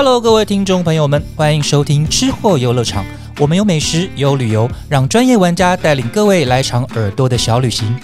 [0.00, 3.04] Hello，各位听众朋友们，欢迎收听吃货游乐场。
[3.40, 7.98] 我们有美食，有旅游，让专业玩家带领各位来场耳朵的小旅行。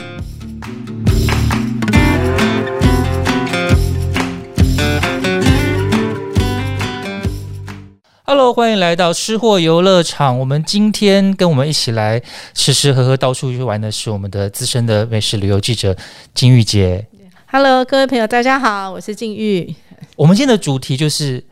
[8.24, 10.36] Hello，欢迎来到吃货游乐场。
[10.40, 12.20] 我们今天跟我们一起来
[12.54, 15.96] 吃吃喝喝、到处去玩的是我们的资深的美食旅游记者
[16.34, 17.06] 金玉姐。
[17.46, 19.72] Hello，各位朋友，大家好，我是静玉。
[20.16, 21.44] 我们今天的主题就是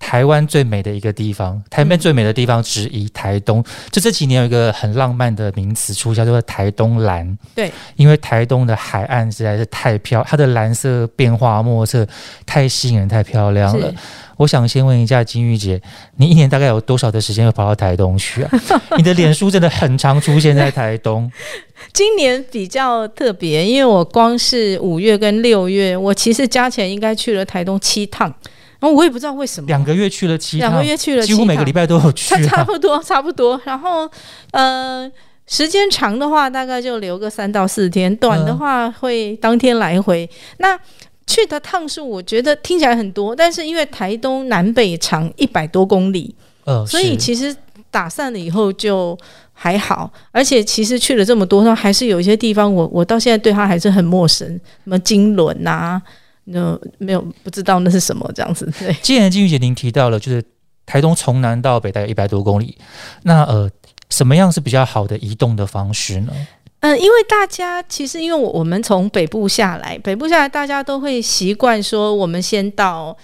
[0.00, 3.62] 台湾最美的一个地方，台湾最美的地方之一——台东。
[3.92, 7.38] 就这几年有一个很浪漫的名词出现，叫做台东蓝。
[7.54, 12.04] 对，因为台东的海岸实在是太漂，它的蓝色变化莫测，
[12.44, 13.92] 太吸引人，太漂亮了。
[14.38, 15.80] 我想先问一下金玉姐，
[16.16, 18.50] 你一年大概有多少的时间会跑到台东去啊？
[18.96, 21.30] 你的脸书真的很常出现在台东，
[21.92, 28.34] 今年比较特别，因为我光是五月跟六月，我其实加起来应该去了台东七趟，
[28.80, 32.64] 然后我也不知道为什么，两个月去了七趟，两个月去了七几乎每个礼拜都有去差。
[32.64, 33.60] 不多差不多。
[33.64, 34.10] 然后
[34.52, 35.10] 呃，
[35.46, 40.28] 时间长的话，大概就留个三到四天；短的话会当天来回。
[40.58, 40.78] 那
[41.26, 46.34] 去的趟数，我觉得听起来很多，但是因为台东南北长一百多公里，
[46.64, 47.54] 呃，所以其实
[47.90, 49.16] 打散了以后就
[49.52, 56.00] 还好，而且其实去了这么多，那还是有一些地方我我到现在对它还是很陌生，什么金轮呐、
[56.44, 58.70] 那没有不知道那是什么这样子。
[58.78, 60.42] 对，既然金玉姐您提到了，就是
[60.86, 62.76] 台东从南到北大概一百多公里，
[63.22, 63.70] 那呃，
[64.08, 66.32] 什么样是比较好的移动的方式呢？
[66.80, 73.14] 嗯、因为大家其实因为我我们从北部下来，北部下来大家都会习惯说，我们先到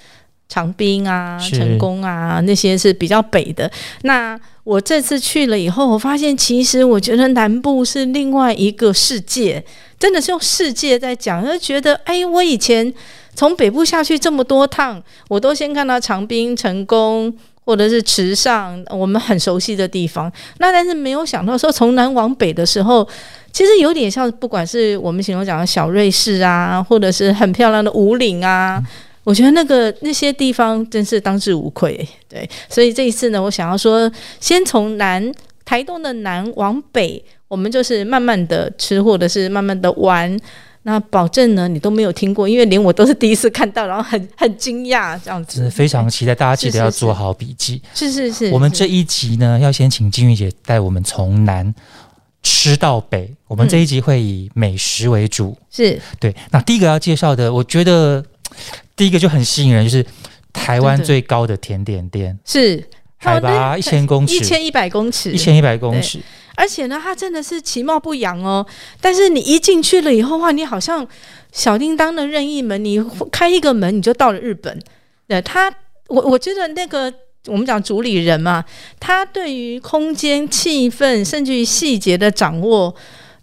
[0.49, 3.71] 长滨啊、成功啊那些是比较北的。
[4.03, 9.65] 那我这次去了以后，我发现其实我觉得南部是另外一个世界，
[9.99, 12.93] 真的是用世界在讲，就觉得哎，我以前
[13.35, 17.37] 从北部下去这么多趟，我都先看到长滨、成功。
[17.67, 20.33] 或者是池上，我们很熟悉的地方。
[20.59, 23.05] 那但是没有想到说，从南往北的时候，
[23.51, 28.81] 其实有点像，不管是我们形容讲的小瑞士啊，或者是很漂亮的五岭啊，
[29.27, 32.09] 我觉得那个那些地方真是当之无愧。
[32.29, 35.33] 对，所以这一次呢，我想要说，先从南
[35.65, 40.39] 台东的南往北，我们就是慢慢的吃，或者是慢慢的玩。
[40.85, 47.83] 那保证呢，你都没有听过，因为连我都是第一次看到，然后很 很惊讶这样子，非常期待，大家记得要做好笔记。
[47.93, 48.47] 是是是。
[48.47, 51.75] 是我们这一集呢，要先请金玉姐带我们从南
[52.45, 53.35] 吃到北。
[53.49, 55.57] 我们这一集会以美食为主。
[55.69, 58.25] 是对，那第一个要介绍的，我觉得
[58.97, 60.05] 第一个就很吸引人，就是
[60.53, 62.83] 台湾最高的甜点店，是
[63.19, 66.19] 海拔一千公尺，一千一百公尺，一千一百公尺。
[66.55, 68.67] 而且呢，它真的是其貌不扬哦。
[68.99, 71.07] 但是你一进去了以后，话，你好像
[71.53, 72.99] 小叮当的任意门，你
[73.31, 74.81] 开一个门你就到了日本。
[75.29, 75.71] 对他，
[76.09, 77.13] 我我觉得那个
[77.49, 78.65] 我们讲主理人嘛，
[78.99, 82.95] 他对于空间、气氛，甚至于细节的掌握，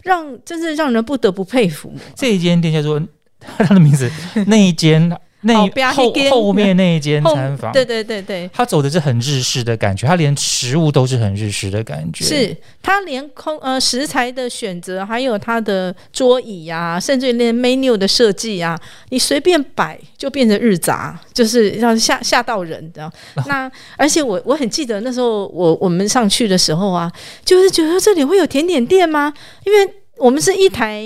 [0.02, 1.94] 让真是让人不得不佩服。
[2.16, 3.00] 这一间店叫做
[3.58, 4.10] 它的名字，
[4.48, 5.54] 那一间那
[5.92, 8.50] 后后面那一间后餐房，对对对对。
[8.52, 12.24] 他走的是很日式的感觉，他连食物都是很日式的感觉。
[12.24, 18.78] 是他连空呃食材的选择，还有他的桌椅啊，甚至于连 menu 的设计啊，
[19.10, 23.10] 你随便摆就变成日杂，就是让吓吓到人的。
[23.46, 27.10] 那而且我我很记得那时候我我们上去的时候啊，
[27.44, 29.32] 就是觉得这里会有甜点店吗？
[29.64, 31.04] 因为我们是一台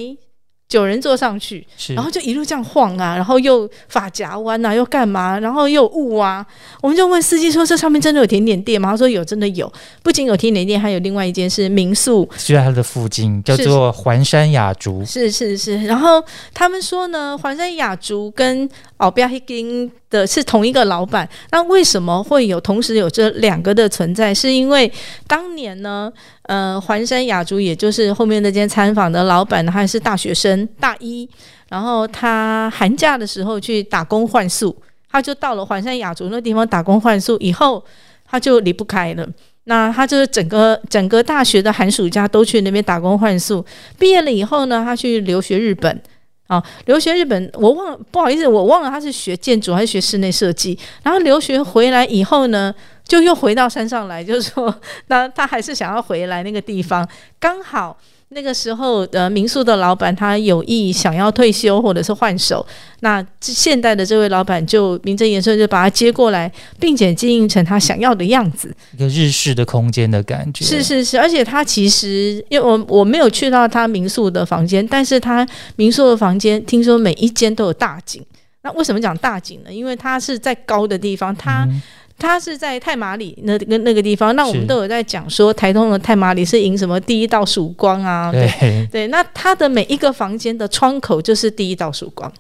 [0.68, 6.44] 九人坐上去，然后就一路这样晃啊，然后又发夹弯啊，又干嘛，然后又有雾啊，
[6.82, 9.72] 我们就问司机说：“这上面真的有甜点店吗？”他说：“有，真的有。
[10.02, 15.02] 不仅有甜点店，还有另外一间是民宿，就在它的附近，叫做环山雅竹。
[15.06, 15.86] 是是是。
[15.86, 18.68] 然后他们说呢，环山雅竹跟
[18.98, 21.28] 奥比亚黑金的是同一个老板。
[21.50, 24.34] 那为什么会有同时有这两个的存在？
[24.34, 24.90] 是因为
[25.26, 31.28] 当年呢，呃，环山雅竹也就是后面那间餐坊的老板，他是大学生，大一。
[31.68, 34.74] 然后他寒假的时候去打工换宿，
[35.10, 37.84] 他就到了环山雅竹那地方打工换宿，以后
[38.24, 39.28] 他就离不开了。
[39.64, 43.62] 那他就是整个整个大学的寒暑假都去那边打工换宿，
[43.98, 46.00] 毕业了以后呢，他去留学日本。
[46.48, 50.76] 啊，留学日本，我忘了，不好意思，我忘了他是学建筑还是学室内设计。
[51.02, 52.74] 然后留学回来以后呢，
[53.06, 54.74] 就又回到山上来，就是说，
[55.06, 57.08] 那他还是想要回来那个地方，
[57.38, 57.96] 刚好
[58.30, 62.64] 那个时候，呃，民宿的老板他有意想要退休或者是换手，
[63.00, 68.74] 那这现代的这位老板就名正言顺就把他接过来，并且经营成他想要的样子。
[68.94, 70.62] 一个日式的空间的感觉。
[70.64, 75.46] 是是是，而且他其实因为我我没有去到他民宿的房间，但是他
[75.76, 78.22] 民宿的房间听说每一间都有大景。
[78.62, 79.72] 那为什么讲大景呢？
[79.72, 81.80] 因为它是在高的地方，它、嗯
[82.18, 92.30] 它是在太马里那个那个地方，那我们都有在讲说台东的太马里是迎什么第一道曙光啊，对对，对，那它的每一个房间的窗口就是第一道曙光，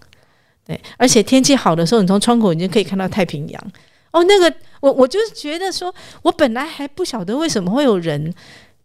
[0.66, 3.72] 对，而且天气好的时候，你从窗口已经可以看到太平洋。
[4.10, 8.34] 哦，那个我我就是觉得说，我本来还不晓得为什么会有人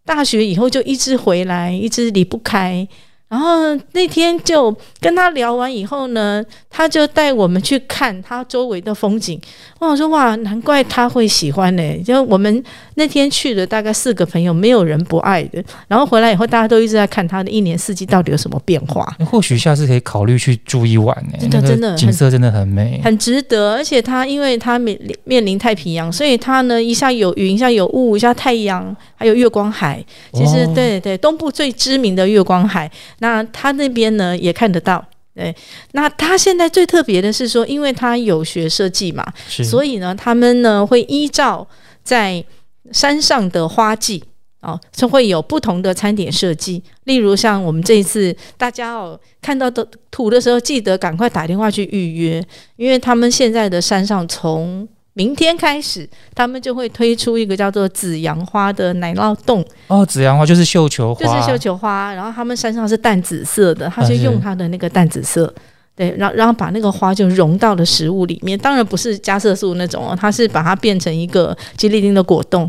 [0.05, 2.87] 大学以后就一直回来，一直离不开。
[3.33, 4.71] 然后那天就
[5.01, 9.41] 跟他聊完以后呢，他就带我们去看他周围的风景。
[9.79, 12.63] 我说哇，难怪他会喜欢呢、就我们
[12.93, 15.61] 那天去了大概四个朋友，没有人不爱的。
[15.87, 19.03] 然后回来以后，大家都一直在看他的一年四季到底有什么变化。
[19.25, 23.01] 或许下次可以考虑去住一晚呢、真的那个真的景色真的很美。
[23.03, 30.05] 很值得，而且他因为他面面临太平洋，所以他呢一下有云，一下有雾，一下太阳，还有月光海。
[30.33, 32.89] 其实、哦对对，东部最知名的月光海，
[33.23, 35.03] 那他那边呢也看得到。
[35.33, 35.55] 对，
[35.93, 41.65] 那他现在最特别的是说，因为他有学设计嘛，所以呢，他们呢会依照
[42.03, 42.43] 在
[42.91, 44.23] 山上的花季
[44.59, 46.83] 哦，就会有不同的餐点设计。
[47.05, 52.45] 例如像我们这一次大家哦看到的图的时候，记得赶快打电话去预约，
[52.75, 65.53] 因为他们现在的山上从明天开始，他们就会推出一个叫做紫阳花的奶酪冻，哦，紫阳花就是绣球花，就是绣球花，然后他们山上是淡紫色的，他就用他的那个淡紫色。
[65.95, 72.67] 对，然后然后把那个花就融到了食物里面，当然不是加色素那种哦，它是把它变成一个吉利丁的果冻，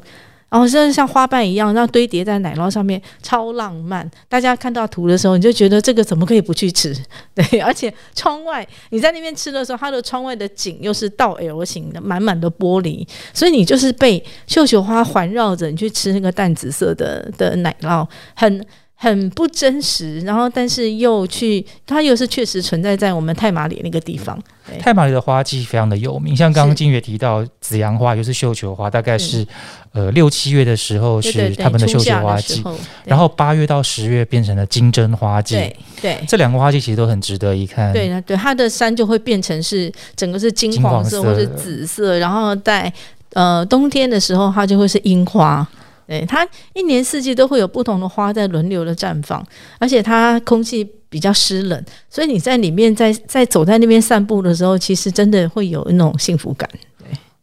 [0.55, 4.09] 然后像像花瓣一样，让堆叠在奶酪上面，超浪漫。
[4.29, 6.97] 大家看到图的时候，你就觉得这个怎么可以不去吃？
[7.35, 18.65] 对，而且窗外你在那边吃的时候，它的窗外的景又是倒 L 型的，满满的玻璃，所以你就是被绣球花环绕着，你去吃那个淡紫色的的奶酪，很。
[19.05, 24.43] 很不真实，然后但是又去，它又是确实存在在我们太马里那个地方。
[24.81, 29.47] 太马里的花季非常的有名，像刚刚金月提到紫阳花，又是绣球花，大概是、
[29.93, 32.65] 呃六七月的时候是他们的绣球花季，
[33.05, 35.57] 然后八月到十月变成了金针花季。
[35.57, 37.93] 对对这两个花季其实都很值得一看。
[37.93, 42.91] 对，那对它的山就会变成是整个是金金黄色黄色或者紫色，然后在
[43.35, 45.69] 呃冬天的时候，它就会是樱花。
[46.07, 49.45] 对，它一年四季都会有不同的花在轮流的绽放，
[49.79, 56.69] 而且它空气比较湿冷，所以你在里面在在走在那边散步的时候，其实真的会有那种幸福感。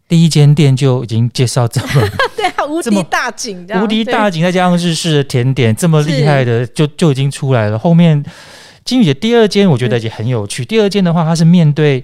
[0.07, 1.87] 第一间店就已经介绍这么
[2.35, 7.79] 对啊，无敌大景，无敌大景，再加上日式的甜点，这么厉害的就就已经出来了。
[7.79, 8.21] 后面
[8.83, 10.65] 金宇姐第二间我觉得也很有趣。
[10.65, 12.03] 第二间的话，它是面对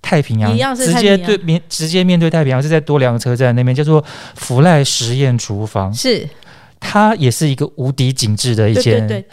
[0.00, 4.04] 太平洋，直接对面直接面对太平洋，是在多良车站那边，叫做
[4.34, 5.92] 福赖实验厨房。
[5.92, 6.28] 是，
[6.80, 9.24] 它也是一个无敌景致的一间。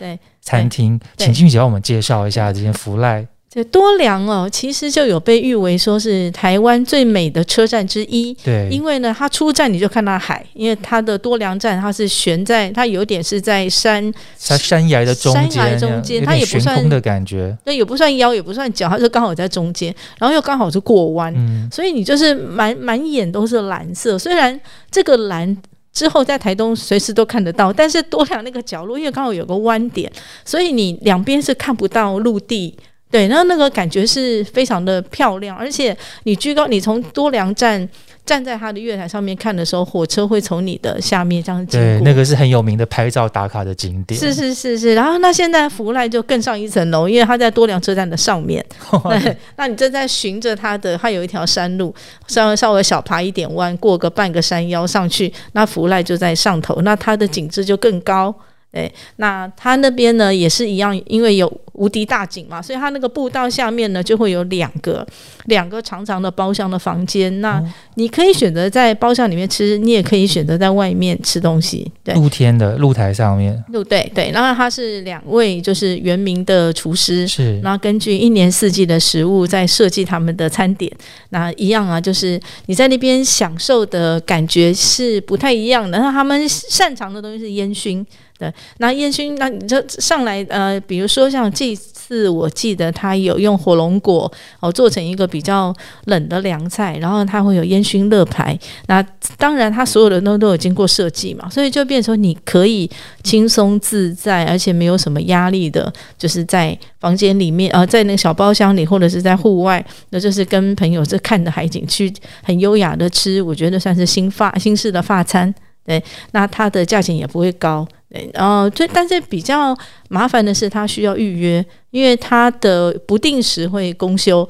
[0.41, 3.25] 餐厅，请金宇姐帮我们介绍一下这间福赖。
[3.55, 8.33] 这多良哦，其实就有被誉为说是台湾最美的车站之一。
[8.43, 17.57] 对，因为呢，它出站你就看到海，因为它的多良站它是悬在，它有点是在山，在山崖的中山间，崖中间它也不算的感觉。
[17.63, 24.19] 那也不算腰，也不算脚，它就刚好在中间，然后又刚好是过弯，嗯，所以你就是满满眼都是蓝色。
[24.19, 24.59] 虽然
[24.91, 25.55] 这个蓝
[25.93, 30.11] 之后在台东随时都看得到，但是多良那个角落，因为刚好有个弯点，
[30.43, 32.75] 所以你两边是看不到陆地。
[33.11, 37.87] 对，然后那个感觉是非常的漂亮，而且你居高，你从多良站
[38.25, 44.19] 站在它的月台上面看的时候，火车会从你的下面这样经对，那个是很有名的拍照打卡的景点。
[44.19, 48.65] 是是是是，然后那现在福赖就更上一层楼，因为它在多良车站的上面。
[49.07, 51.93] 对，那你正在循着它的，它有一条山路，
[52.27, 58.35] 稍微稍微小爬一点弯，过个半个山腰上去，那福赖就在上头，那它的景致就更高。
[58.75, 65.07] 对，那它那边呢也是一样，因为有无敌大景嘛，所以它那个步道下面呢就会有两个
[65.45, 67.39] 两个长长的包厢的房间。
[67.39, 67.63] 那
[67.93, 71.89] 你可以选择在包厢里面吃，你也可以选择在外面吃东西。
[72.03, 80.91] 对，露天的露台上面露对对，然后它是两位就是原名的厨师，是然后根据一年四季的食物在设计他们的餐点。
[81.29, 85.97] 那一样啊，就是你在那边享受的感觉是不太一样的。
[85.97, 88.05] 那他们擅长的东西是烟熏，
[88.37, 95.73] 对，那烟熏，那你就上来呃，比如说像这次我记得他有用火龙果哦做成一个比较
[96.05, 98.57] 冷的凉菜，然后它会有烟熏乐牌。
[98.87, 99.01] 那
[99.37, 102.89] 当然，它所有的都都有经过设计嘛，所以就变成你可以
[103.23, 112.13] 轻松自在，而且没有什么压力的，就是在房间里面，呃，在那个小包厢里，或者是在户外，那就是跟朋友这看着海景去
[112.43, 115.55] 很优雅的吃，我觉得算是新发新式的发餐。
[115.85, 117.87] 对，那它的价钱也不会高。
[118.15, 124.47] 对，然后最但是比较麻烦的是，它需要预约，因为它的不定时会公休。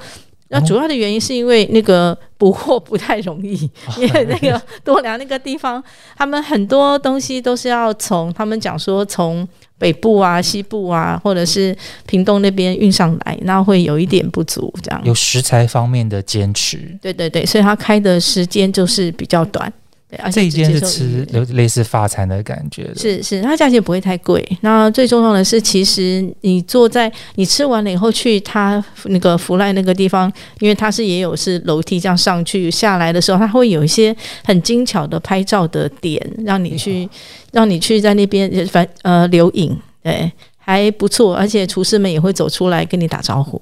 [0.49, 5.83] 那主要的原因是因为那个补货不太容易，因为那个多良那个地方，
[6.15, 9.45] 他们很多东西都是要从他们讲说从
[9.79, 15.01] 北部啊、西部啊，或者是屏东那边运上来，那会有一点不足，这样。
[15.03, 16.95] 有食材方面的坚持。
[17.01, 19.73] 对对对，所以他开的时间就是比较短。
[20.15, 24.43] 对，而且这一间是吃有类似发餐的感觉的，是是，它价钱不会太贵。
[24.61, 37.07] 那最重要的是，其实你坐在你吃完了以后去它那个福赖那个地方，因为它是也有是楼梯这样上去下来的时候，它会有一些很精巧的拍照的点，让你去
[37.51, 41.35] 让你去在那边反呃留影，对，还不错。
[41.35, 43.61] 而且厨师们也会走出来跟你打招呼。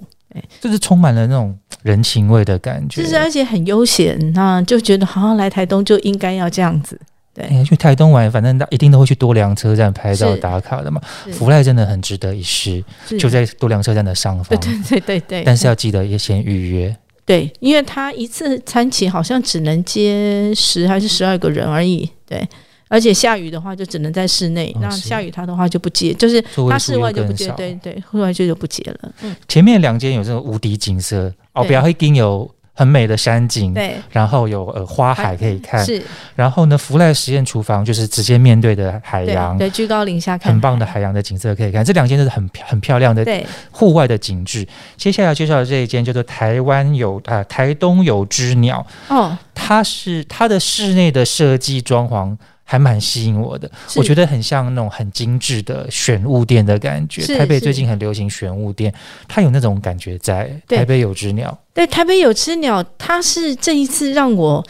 [0.62, 3.02] 就是充满了那种人情味的感觉。
[3.02, 7.00] 就是而且很悠闲，那就觉得好像来台东就应该要这样子。
[7.34, 11.02] 对，哎去台东玩，反正一定都会去多良车站拍照打卡的嘛。
[11.32, 12.84] 福赖真的很值得一试，
[13.20, 14.58] 就在多良车站的上方对。
[14.58, 15.44] 对对对对。
[15.44, 16.96] 但是要记得也先预约。
[17.26, 22.48] 对，因为他一次餐期好像只能接十还是十二个人而已，对。
[22.94, 29.12] 而且下雨的话就只能在室内，那下雨它的话就不接，就是它室外就不接，对对，户外就就不接了。
[29.24, 35.84] 嗯，前面两间有这种无敌景色，哦，对不要会跟有很美的山景，对，然后有呃花海可以看。
[35.84, 36.04] 是，
[36.36, 41.84] 然后呢，福来实验厨房就是直接面对的海洋，对对，居高临下看，很棒的海洋的景色可以看。
[41.84, 44.68] 这两间都是很漂很漂亮的对户外的景致。
[44.98, 52.38] 接下来介绍的这一间叫做台湾有啊、呃台东有只鸟，哦，它是它的室内的设计装潢。
[52.66, 57.38] 还蛮吸引我的，我觉得很像那种很精致的玄物店的感觉。
[57.38, 58.92] 台北最近很流行玄物店，
[59.28, 60.50] 它有那种感觉在。
[60.68, 64.66] 台北有只鸟，对，台北有只鸟，它是这一次让我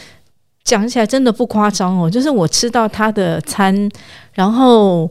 [0.63, 3.89] 讲起来真的不夸张哦，就是我吃到它的餐，
[4.33, 5.09] 然后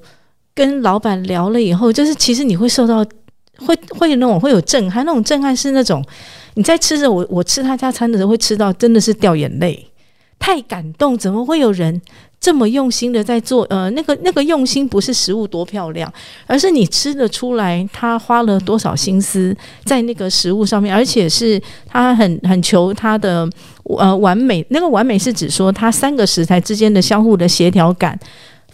[0.55, 3.05] 跟老板聊了以后，就是其实你会受到
[3.59, 6.05] 会会有那种会有震撼，那种震撼是那种
[6.55, 9.89] 你在吃着我我吃他家餐的时候会吃到真的是掉眼泪，
[10.39, 12.03] 太感动，怎么会有人？
[12.43, 16.13] 这么用心的在做，呃，那个那个用心不是食物多漂亮，
[16.49, 23.49] 而是你吃得出来他花了多少心思在那个食物上面，而且是他很很求他的
[23.85, 24.67] 呃完美。
[24.71, 28.19] 那个完美是指说他三个食材之间的相互的协调感。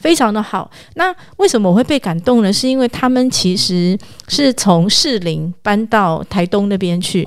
[0.00, 0.70] 非常的好。
[0.94, 2.52] 那为什么我会被感动呢？
[2.52, 3.98] 是因为他们其实
[4.28, 7.26] 是从士林搬到台东那边去，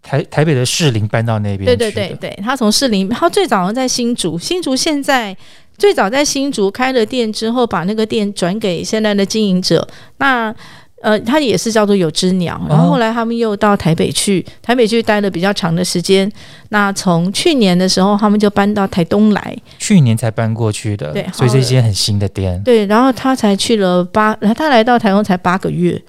[0.00, 1.90] 台台北的士林搬到那边对去的。
[1.90, 5.36] 对对对，他从士林，他最早在新竹，新竹现在
[5.78, 9.86] 最早在新竹开了店之后，把那个店转给现在的经营者。
[10.18, 10.54] 那
[11.02, 16.30] 呃，他也是叫做有只鸟，然后后来他们又到台北去，台北去待了比较长的时间。
[16.68, 22.62] 那从去年的时候，他们就搬到台东来，去年才搬过去的，对所以这间很新的店。
[22.62, 26.00] 对，然后他才去了八，他来到台东才八个月，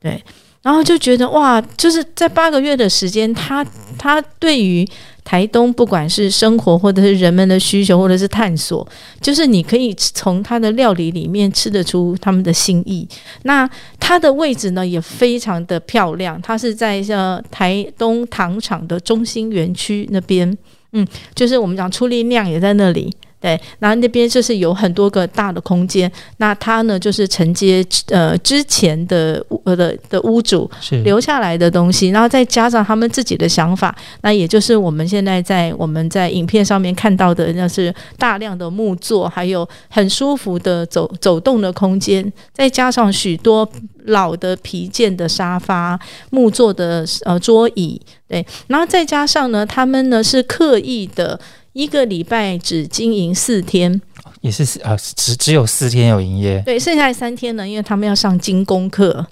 [0.00, 0.22] 对，
[0.62, 3.66] 然后就觉得哇，就是在八个月的时间，他
[3.98, 4.86] 他对于
[5.26, 8.86] 台东不管是生活或者是人们的需求或者是探索，
[9.20, 13.06] 就是你可以从它的料理里面吃得出他们的心意。
[13.42, 13.68] 那
[13.98, 20.56] 它的位置呢也非常的漂亮，它是在呃台东糖厂的中心园区那边，
[20.92, 21.04] 嗯，
[21.34, 23.12] 就是我们讲出力量也在那里。
[23.38, 30.68] 对，然后那边就是有很多个大的空间，那它呢就是承接呃之前的屋呃的的屋主
[31.04, 43.68] 留下来的东西，然后再加上他们自己的想法，那也就是我们现在在我们在影片上面看到的，那是大量的木座，还有很舒服的走走动的空间，再加上许多
[44.06, 45.98] 老的皮件的沙发、
[46.30, 51.38] 木座的呃桌椅，对，然后再加上呢，他们呢是刻意的。
[51.76, 54.00] 一个礼拜只经营四天，
[54.40, 59.26] 也是啊，只只有四天有营业，对，剩下三天呢，因为他们要上精工课，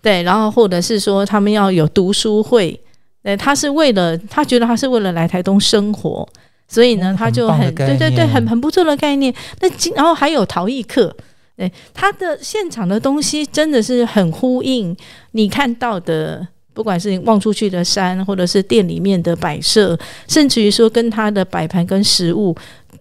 [0.00, 2.80] 对，然后或者是说他们要有读书会，
[3.22, 6.26] 对，他是为了他觉得他是为了来台东生活，
[6.66, 9.34] 所以呢，哦他就很对对对，很很不错的概念。
[9.60, 11.14] 那今然后还有陶艺课，
[11.58, 14.96] 对，他的现场的东西真的是很呼应
[15.32, 16.48] 你看到的。
[16.74, 19.98] 不管是望出去的山，或者是店里面的摆设，
[20.28, 22.56] 甚至于说跟他的摆盘跟食物，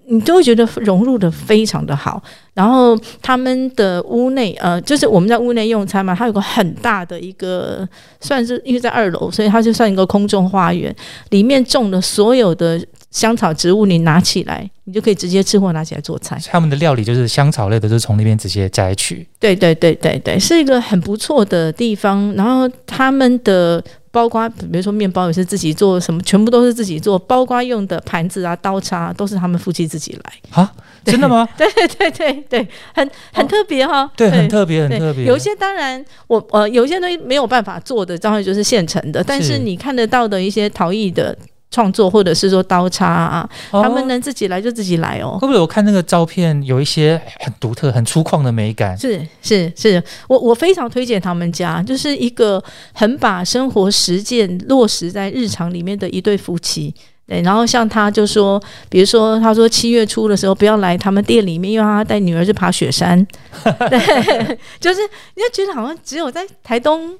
[0.08, 2.22] 你都会觉得融入的非常的好。
[2.54, 7.88] 然后他们的屋内，呃，就是我们在屋内用餐嘛，它有个很大的一个，
[8.20, 10.94] 算是因为在二楼，所以它就算一个空中花园，
[11.30, 12.78] 里面种的所有的
[13.12, 16.40] 香草植物，你拿起来，你就可以直接吃或拿起来做菜。
[16.46, 19.28] 他们的料理就是香草类的，就是从那边直接摘取。
[19.38, 22.34] 对对对对对，是一个很不错的地方。
[22.36, 30.34] 然后他们的包括比如说面包也是自己做，什么全部都是自己做，包括用的盘子啊、刀叉都是他们夫妻自己来。
[30.62, 30.72] 啊，
[31.04, 31.46] 真的吗？
[31.58, 34.10] 对对对对对，很很特别哈。
[34.16, 35.26] 对，很特别，很特别。
[35.26, 39.22] 有一些当然，我呃有一些东西没有办法做的，当然就是现成的。
[39.22, 41.38] 但是是你看得到的一些陶艺的
[41.72, 45.38] 创作，或者是说刀叉啊，哦他们能自己来就自己来哦。
[45.40, 48.96] 会不会我看那个照片有一些很独特、很粗犷的美感？
[48.98, 52.62] 是是是，我我非常推荐他们家，就是一个
[52.94, 56.94] 很把生活实践落实在日常里面的一对夫妻。
[57.26, 63.26] 对，然后像他就说，比如说他说七月初的时候不要来他们店里面，因为他带女儿去爬雪山。
[63.90, 65.00] 对，就是
[65.36, 67.18] 你就觉得好像只有在台东。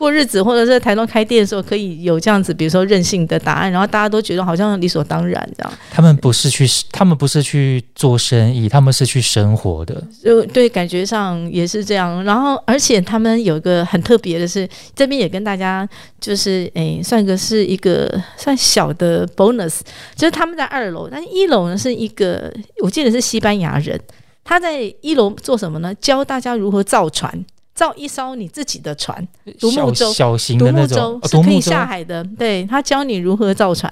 [0.00, 5.72] 过日子，或者是在台东开店的时候，可以有这样子，比如说任性的答案，然后大家都觉得好像理所当然这样。
[5.90, 10.02] 他们不是去，他们不是去做生意，他们是去生活的。
[10.24, 12.24] 就对，感觉上也是这样。
[12.24, 14.66] 然后，而且他们有一个很特别的是，
[14.96, 15.86] 这边也跟大家
[16.18, 19.80] 就是诶，算个是一个算小的 bonus，
[20.16, 22.50] 就是他们在二楼，但一楼呢是一个，
[22.82, 24.00] 我记得是西班牙人，
[24.42, 25.94] 他在一楼做什么呢？
[25.96, 27.44] 教大家如何造船。
[27.80, 29.26] 造一艘你自己的船，
[29.58, 32.22] 独木舟小小型独木的那种舟，是可以下海的。
[32.38, 33.90] 对他教你如何造船。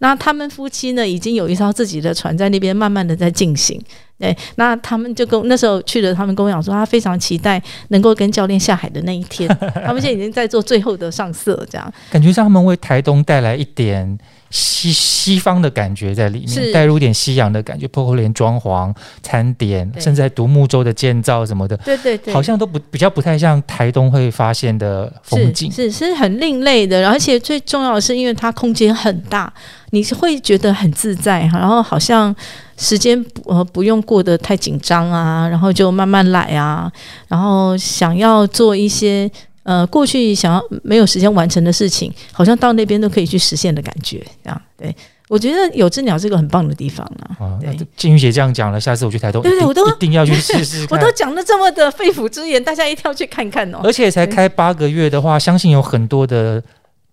[0.00, 3.80] 那他们夫妻呢，已经有一艘自己的船在那边慢慢的在进行。
[4.18, 9.48] 对，那他们就跟那时候去了，他们跟我讲说，他非常期待能够跟教练下海的那一天。
[9.86, 14.18] 他们现在已经在做最后的上色，这样感觉上他们为台东带来一点
[14.50, 18.92] 西西方的感觉在里面，带入一点西洋的感觉，包括连装潢、
[19.22, 25.70] 餐点，对甚至在独木舟的建造什么的，对对对，好像都不比较不太像台东会发现的风景。
[25.70, 29.52] 是是是很另类的，而且最重要的是，因为它空间很大，
[29.90, 32.34] 你是会觉得很自在，然后好像
[32.76, 36.90] 时间不呃不用过得太紧张啊，然后就慢慢来啊，
[37.28, 39.30] 然后想要做一些
[39.62, 44.94] 呃过去想要没有时间完成的事情，好像到那边都可以去实现的感觉，这样对。
[45.28, 47.38] 我觉得有只鸟是个很棒的地方啊！
[47.38, 50.98] 啊，那对静瑜姐这样讲了，下次我去台东，对不对对我都一定要去试试 我。
[50.98, 53.78] 都讲的这么的肺腑之言，大家一定要去看看哦。
[53.84, 56.60] 而且才开八个月的话，相信有很多的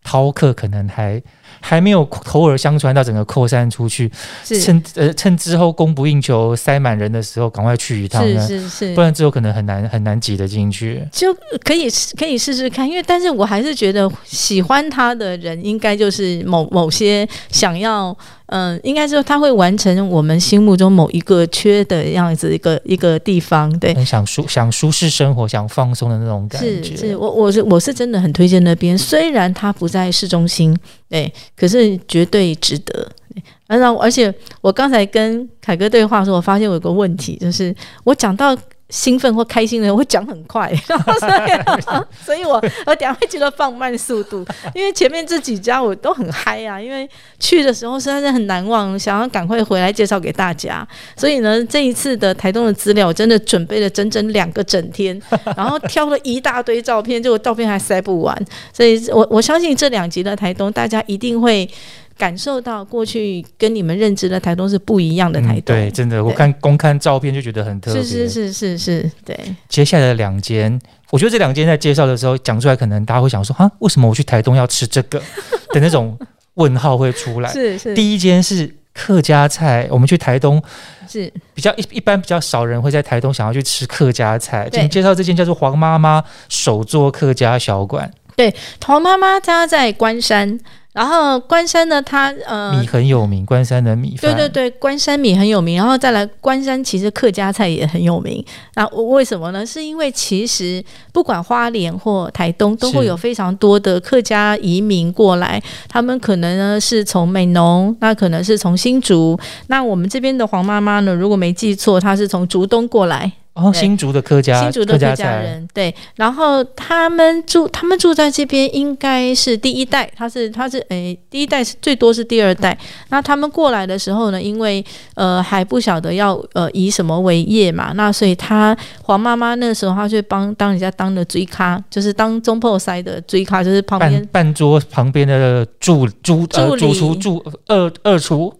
[0.04, 1.22] 饕客可能还
[1.60, 4.12] 还没有口耳相传到整个扩散出去，
[4.44, 11.06] 趁呃趁之后供不应求、塞满人的时候，赶快去一趟是呢，是是，不然之后可能很难很难挤得进去。
[11.12, 18.16] 就可以可以试试看，因为但是我还是觉得喜欢他的人，应该就是某某些想要，
[18.48, 23.94] 嗯、应该说他会完成我们心目中某一个缺的样子一个一个地方，对。
[23.94, 26.96] 很想舒想舒适生活、想放松的那种感觉。
[26.96, 30.78] 是是，我我是我是真的很推荐那边，虽然它不在市中心，
[31.10, 32.94] 对，可是绝对值得。
[33.34, 38.58] 对而让而且我刚才跟凯哥对话的时候，我发现我有个问题，就是我讲到
[38.90, 42.54] 兴奋或开心的，人会讲很快，然后所以所以我
[42.86, 50.88] 我等下会记得放慢速度，因为前面这几家我都很嗨啊，因为去的时候实在是很难忘，想要赶快回来介绍给大家。
[51.18, 55.22] 所以呢，这一次的台东的资料，我真的准备了整整两个整天，
[55.58, 58.46] 然后挑了一大堆照片，结果照片还塞不完。
[58.72, 61.70] 所以我我相信这两集的台东，大家一定会
[62.18, 65.76] 感受到过去跟你们认知的台东是不一样的台东。
[65.76, 68.02] 嗯对，真的，我看光看照片就觉得很特别。
[68.02, 69.38] 是是是是是，对，
[69.70, 70.80] 接下来的两间，
[71.12, 75.20] 我觉得这两间在介绍的时候讲出来，可能大家会想说，啊，为什么我去台东要吃这个
[75.72, 76.18] 的那种
[76.56, 77.52] 问号会出来。
[77.54, 80.62] 是是第一间是客家菜，我们去台东
[81.08, 84.68] 是比较一一般比较少人会在台东想要去吃客家菜。
[84.70, 90.60] 对请介绍这间叫做黄妈妈手做客家小馆，对陶妈妈家在关山，
[90.98, 94.34] 然后关山呢，它呃米很有名，关山的米饭。
[94.34, 98.44] 对对对，关山米很有名，然后再来关山其实客家菜也很有名。
[98.74, 99.64] 那为什么呢？
[99.64, 100.84] 是因为其实
[101.14, 109.40] 不管花莲或台东，都会有非常多的客家移民过来，他们可能呢是从美浓，那可能是从新竹。
[109.68, 113.80] 那我们这边的黄妈妈呢，如果没记错，她是从竹东过来，哦，对。
[113.82, 122.78] 新竹的客家新竹的客家菜，人，对，然后他们住，他们住在这边应该是第一代，他是他是诶，第一代是最多是第二代。
[123.10, 138.54] 那他们过来的时候呢，因为呃还不晓得要呃以什么为业嘛，那所以他黄妈妈那时候他就帮当人家当的追咖，就是当中破塞的追咖，就是旁边半半桌旁边的助助呃主厨助二二厨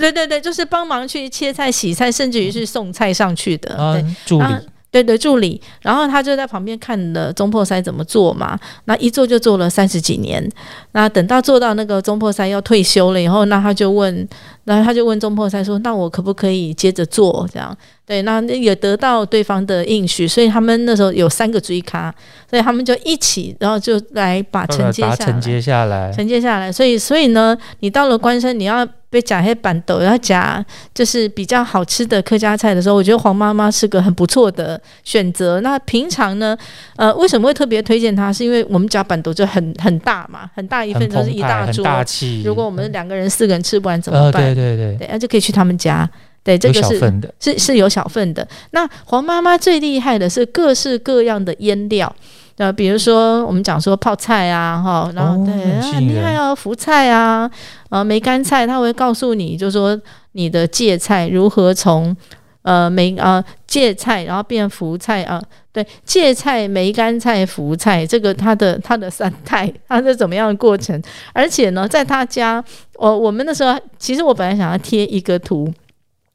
[0.00, 3.76] 对对对，就是帮忙去切菜、洗菜，甚至于是送菜上去的。
[3.76, 10.48] 啊对，助理啊对对，助理，然后他就在旁边看了中破塞怎么做嘛，那一做就做了三十几年，
[10.92, 14.28] 那等到做到那个中破塞要退休了以后，那他就问，
[14.62, 22.14] 然后他就问中破塞说：“那我可不可以接着做？”这样，对，那也得到对方的应许，所以他们那时候有三个追咖，
[22.48, 28.86] 所以他们就一起，然后就来把承接下来，承接下来，承接下来，所以所以呢，你到了关山，你要。
[29.14, 35.60] 被夹黑板豆，要夹就是比较好吃的客家菜的时候，我觉得黄妈妈是个很不错的选择。
[35.60, 36.58] 那平常呢，
[36.96, 38.32] 呃，为什么会特别推荐它？
[38.32, 42.42] 是因为我们夹板豆就很很大嘛，很大一份就是一大桌，大气。
[42.44, 44.42] 如果我们两个人、四个人吃不完怎么办？
[44.42, 46.10] 对对对，对，那就可以去他们家。
[46.42, 47.00] 对，这个是
[47.38, 48.46] 是是有小份的。
[48.72, 52.12] 那黄妈妈最厉害的是各式各样的腌料。
[52.56, 55.54] 呃，比如说我们讲说泡菜啊，哈，然后对，
[55.92, 57.50] 很厉害哦，福菜啊，
[57.90, 60.00] 呃，梅干菜，他会告诉你，就说
[60.32, 62.16] 你的芥菜如何从
[62.62, 71.02] 呃梅呃芥菜，然后变福菜啊，对，芥菜、梅干菜、福菜，这个它的它的三态， 它是怎么样的过程？
[71.32, 72.64] 而且呢，在他家，
[72.98, 75.68] 我我们那时候，其实我本来想要贴一个图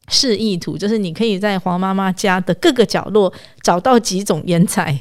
[0.09, 4.99] 示意图，就是你可以在黄妈妈家的各个角落找到几种腌菜。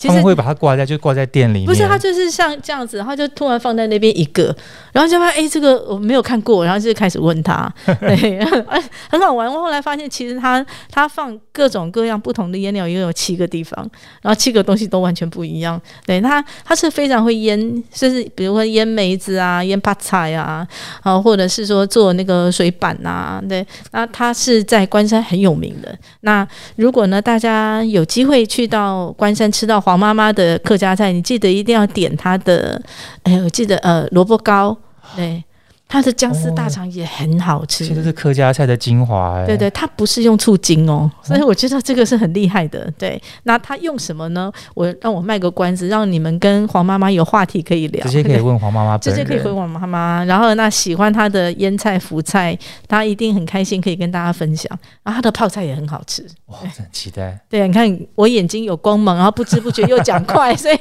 [0.00, 1.66] 他们会把它挂在，就挂在店里面。
[1.66, 4.54] 不是，它就是像这样子，然后就突然放在那边一个，
[4.92, 8.80] 然后就发现哎，这个我没有看过，然后就开始问他， 对，哎，
[9.10, 9.52] 很好玩。
[9.52, 13.76] 我后来发现，其实他他放各种各样不同的腌料，也有七个地方，
[14.22, 15.80] 然后七个东西都完全不一样。
[16.06, 20.64] 对他，他是非常会腌，就是比如说腌梅子啊，腌帕菜啊，
[21.02, 25.92] 啊，或者是说做那个水板呐，对，那他是在关山很有名的。
[26.20, 29.82] 那如果呢，大家有机会去到关山吃到。
[29.88, 32.78] 黄妈妈的客家菜，你记得一定要点她的。
[33.22, 34.76] 哎，我记得呃，萝卜糕，
[35.16, 35.42] 对。
[35.88, 39.42] 它的姜丝大肠也很好吃，其实是客家菜的精华。
[39.46, 42.92] 对对，它不是用醋精哦，所以我觉得这个是很厉害的。
[42.98, 44.52] 对，那它用什么呢？
[44.74, 48.04] 我让我卖个关子，让你们跟黄妈妈有话题可以聊。
[48.04, 50.22] 直接可以问黄妈妈， 直接可以问黄妈妈。
[50.26, 54.70] 然后那喜欢她的腌菜、福菜，她一定很开心可以跟大家分享。
[55.02, 57.40] 然后她的泡菜也很好吃，哇，很期待。
[57.48, 60.76] 对，你看我眼睛有光芒，然后不知不觉又讲快， 所以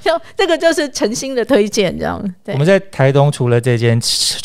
[0.00, 2.22] 就这个就是诚心的推荐，这样。
[2.46, 4.00] 我们在台东除了这间。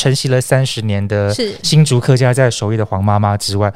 [0.08, 3.72] 承袭了三十年的新竹客家在手艺的黄妈妈之外，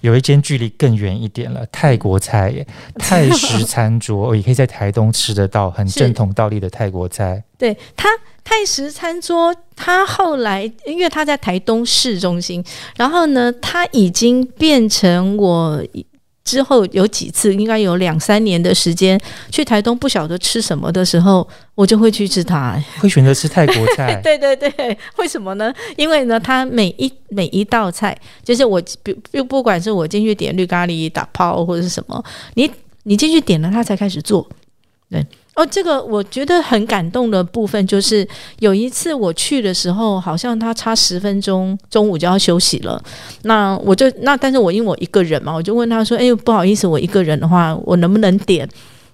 [0.00, 2.66] 有一间距离更远一点了，泰国菜耶，
[2.98, 7.44] 泰食餐桌 也可以在台东吃得到，很正统道地的泰国菜。
[7.58, 8.08] 对他
[8.42, 12.64] 泰食餐桌，他后来因为他在台东市中心，
[12.96, 15.84] 然后呢，他已经变成我。
[16.44, 19.18] 之后有几次，应该有两三年的时间，
[19.50, 22.78] 去台东不晓得吃什么的时候，我就会去吃它。
[23.00, 24.14] 会选择吃泰国菜？
[24.22, 25.72] 对 对对， 为什么呢？
[25.96, 28.82] 因为呢，它每一每一道菜，就是我
[29.32, 32.22] 不不管是我进去点绿咖喱打泡或者是什么，
[32.54, 32.70] 你
[33.04, 34.46] 你进去点了，它才开始做，
[35.10, 35.26] 对。
[35.56, 38.26] 哦，这个我觉得很感动的部分就是
[38.58, 43.00] 有一次我去的时候，好像他差十分钟，中午就要休息了。
[43.42, 48.68] 那我就那，但是我因为我一个人嘛，我就问他说：“哎，不好意思，我一个人的话，我能不能点？”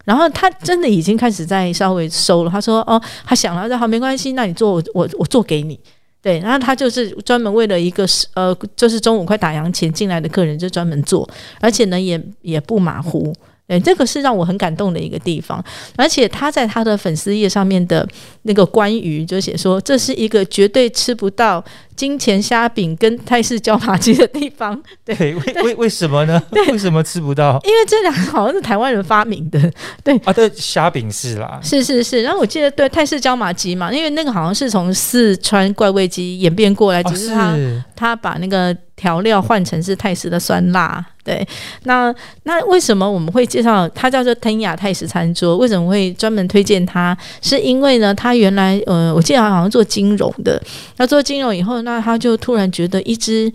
[0.07, 2.51] 然后他真的已经开始在稍微收了。
[2.51, 5.79] 他说：“哦，他想了，说好没关系，那你做我我我做给你。”
[6.23, 11.29] 对，然后他就是专门为了一个呃，就是中午快打烊前进来的客人就专门做，
[11.61, 13.35] 而且呢也也不马虎。
[13.71, 18.05] 对，这个是让我很感动的一个地方，而且他在他的粉丝页上面的
[18.43, 21.65] 那个关于就写说，这是一个绝对吃不到。
[22.01, 26.43] 金钱虾饼跟泰式椒麻鸡的地方， 对，为为为什么呢？
[26.69, 27.61] 为什么吃不到？
[27.65, 29.61] 因为这两个好像是台湾人发明的，
[30.03, 32.23] 对啊，对，虾饼是啦，是是是。
[32.23, 37.55] 然后我记得对泰式椒麻鸡嘛，因为那个好像是从四川怪味鸡演变过来，只是他
[37.95, 41.05] 他把那个调料换成是泰式的酸辣。
[41.23, 41.47] 对，
[41.83, 42.13] 那
[42.45, 45.59] 那为什么我们会介绍它叫做腾雅泰式餐桌？
[45.59, 47.17] 为什么会专门推荐它？
[47.43, 50.61] 是因为呢，他原来呃，我记得好像做金融的，
[50.97, 51.90] 要做金融以后呢。
[51.91, 53.53] 那他就突然觉得一直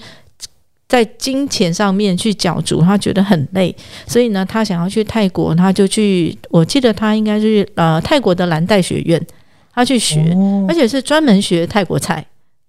[0.90, 3.74] 在金钱上面去角逐，他觉得很累，
[4.06, 6.38] 所以呢，他想要去泰国，他就去。
[6.50, 9.26] 我记得他应该是呃泰国的蓝带学院，
[9.74, 10.36] 他去学，
[10.68, 12.26] 而且是专门学泰国菜。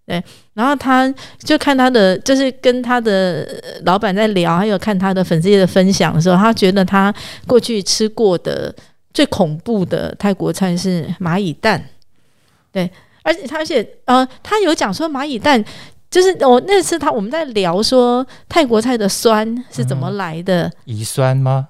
[0.07, 0.23] 对，
[0.55, 3.45] 然后他就看他的，就是跟他的
[3.85, 7.13] 老板在聊，还有看他的粉丝页的分享的时候，他觉得他
[7.45, 8.73] 过去吃过的
[9.13, 11.85] 最恐怖的泰国菜是蚂蚁蛋。
[12.71, 12.89] 对。
[13.27, 15.63] 而且他，而且呃，他有讲说蚂蚁蛋，
[16.09, 21.69] 就是我那次他我们在聊说泰国菜的酸是怎么来的，乙酸吗？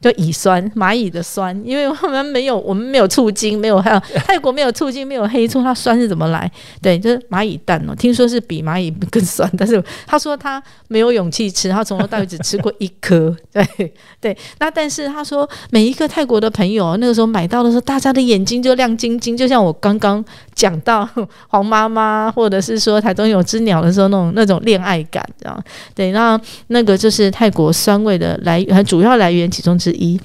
[0.00, 6.50] 就乙酸，蚂蚁的酸，因为我们没有，我们没有醋精，没有还有 泰国没有醋精，没有黑醋，它酸是怎么来？
[6.82, 14.36] 对，就是蚂蚁蛋哦，听说是比蚂蚁更酸，但是他说他没有勇气吃，他 从头到尾只吃过一颗，对对。
[14.58, 21.08] 那但是他说每一个泰国的朋友那个时候买到的时候，大家的眼睛就亮晶晶，就像我刚刚讲到
[21.48, 26.12] 黄妈妈，或者是说台中有只鸟的时候那种那种恋爱感，这样对。
[26.12, 30.20] 那那个就是泰国酸味的来源，主要来源其中之一。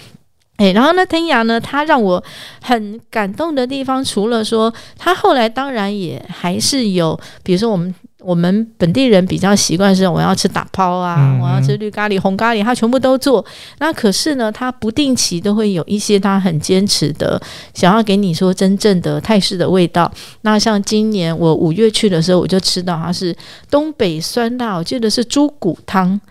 [0.58, 2.24] 哎，然后呢，天涯呢，他让我
[2.62, 13.44] 很感动的地方，除了说他后来当然也还是有，比如说我们我们本地人比较习惯是我要吃打抛啊，我要吃绿咖喱、红咖喱，他全部都做。
[13.80, 17.42] 那可是呢，他不定期都会有一些他很坚持的，
[17.74, 20.12] 想要给你说真正的泰式的味道。
[20.42, 23.36] 那像今年我五月去的时候，我就吃到它是
[23.72, 26.22] 东北酸辣，我记得是猪骨汤。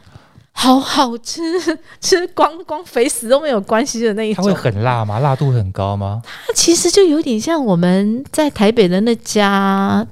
[0.60, 1.40] 好好吃，
[2.02, 4.44] 吃光光肥死都没有关系的那一种。
[4.44, 5.18] 它会很辣吗？
[5.18, 6.20] 辣度很高吗？
[6.46, 10.06] 它其实就有点像我们在台北的那家，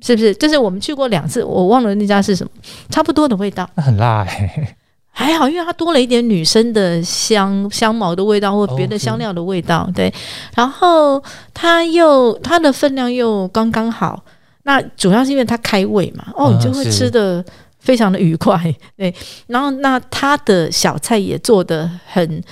[0.00, 0.34] 是不是？
[0.36, 2.50] 就是我们去过两次，我忘了那家是什么，
[2.88, 3.68] 差不多的味道。
[3.74, 4.74] 那很辣哎，
[5.10, 9.86] 还好，因为它多了一点女生的香香茅的味道，或别的香料的味道。
[9.94, 10.10] 对，
[10.56, 11.22] 然后
[11.52, 14.24] 它又它的分量又刚刚好。
[14.62, 17.44] 那主要是因为它开胃嘛，哦，你就会吃的。
[17.82, 18.56] 非常的愉快，
[18.96, 19.12] 对，
[19.48, 22.42] 然后那他的小菜也做的很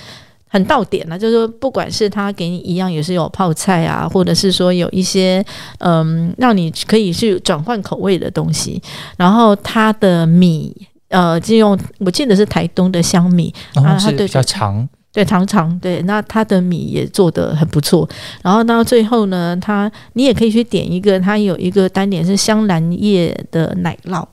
[0.49, 5.43] 很到点了，就是说不管是他给你一样也是有泡菜啊，或者是说有一些
[5.79, 8.81] 嗯让你可以去转换口味的东西，
[9.15, 10.75] 然后他的米
[11.07, 18.05] 呃就用我记得是台东的香米，然后比较长，对长长对，那他的米也做的很不错，
[18.43, 24.25] 然后到最后呢，他你也可以去点一个，他有一个单点是香兰叶的奶酪。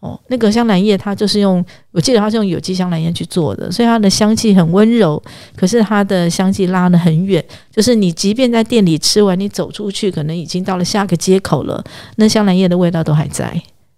[0.00, 5.22] 哦，那个香兰叶它就是用，我记得它是用有机香兰叶去做的，所以它的香气很温柔，
[5.54, 11.84] 可是它的香气拉得很远，就是你即便在店里吃完，你走出去可能已经到了下个街口了，
[12.16, 13.52] 那香兰叶的味道都还在。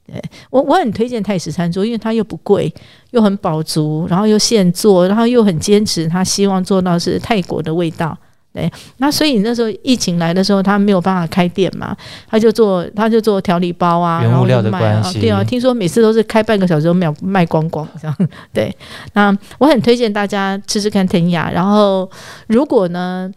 [0.05, 2.75] 对我我很推荐泰式餐桌，因为它又不贵，
[3.13, 8.19] 又很饱足，然后又现做，然后又很坚持，他希望做到是泰国的味道。
[8.55, 11.97] 对，那所以那时候疫情来的时候，他没有办法开店嘛，
[12.29, 18.15] 他就做他就做调理包啊，然后卖啊，对啊，听说每次都是开半个小时都卖卖光光这样。
[18.53, 18.71] 对，
[19.15, 22.11] 那我很推荐大家吃吃看天涯，然后
[22.47, 23.31] 如果呢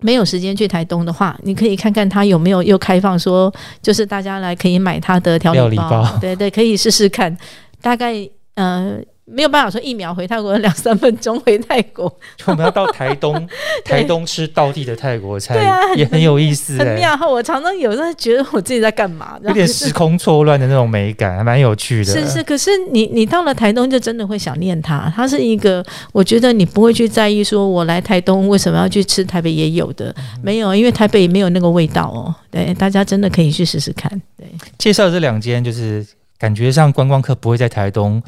[0.00, 7.34] 没有时间去台东的话，你可以看看他有没有又开放说，就是大家来可以买他的调理包，对对，可以试试看，
[7.80, 8.14] 大概
[8.56, 8.98] 呃。
[9.32, 12.04] 没有办法说一秒回泰国，两三分钟回泰国。
[12.44, 13.48] 我们要到台东，
[13.82, 17.18] 台东吃道地的泰国菜，对啊，也很有意思，很妙。
[17.26, 22.12] 我常常有时候觉得我自己在干嘛，有点时空错乱的那种美感，还蛮有趣的。
[22.12, 25.10] 是是，可是你你到了台东，就真的会想念它。
[25.16, 32.34] 它是一个，我觉得你不会去在意，说我来台东为什么要去吃台北也有的，没有，因为台北没有那个味道哦。
[32.50, 34.10] 对，大家真的可以去试试看。
[34.36, 36.06] 对，介绍这两间，就是
[36.38, 38.22] 感觉上观光客不会在台东。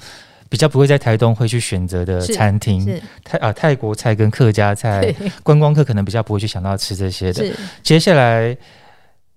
[0.54, 5.12] 比较不会在台东会去选择的餐厅，泰啊泰国菜跟客家菜，
[5.42, 7.44] 观光客可能比较不会去想到吃这些的。
[7.82, 8.56] 接下来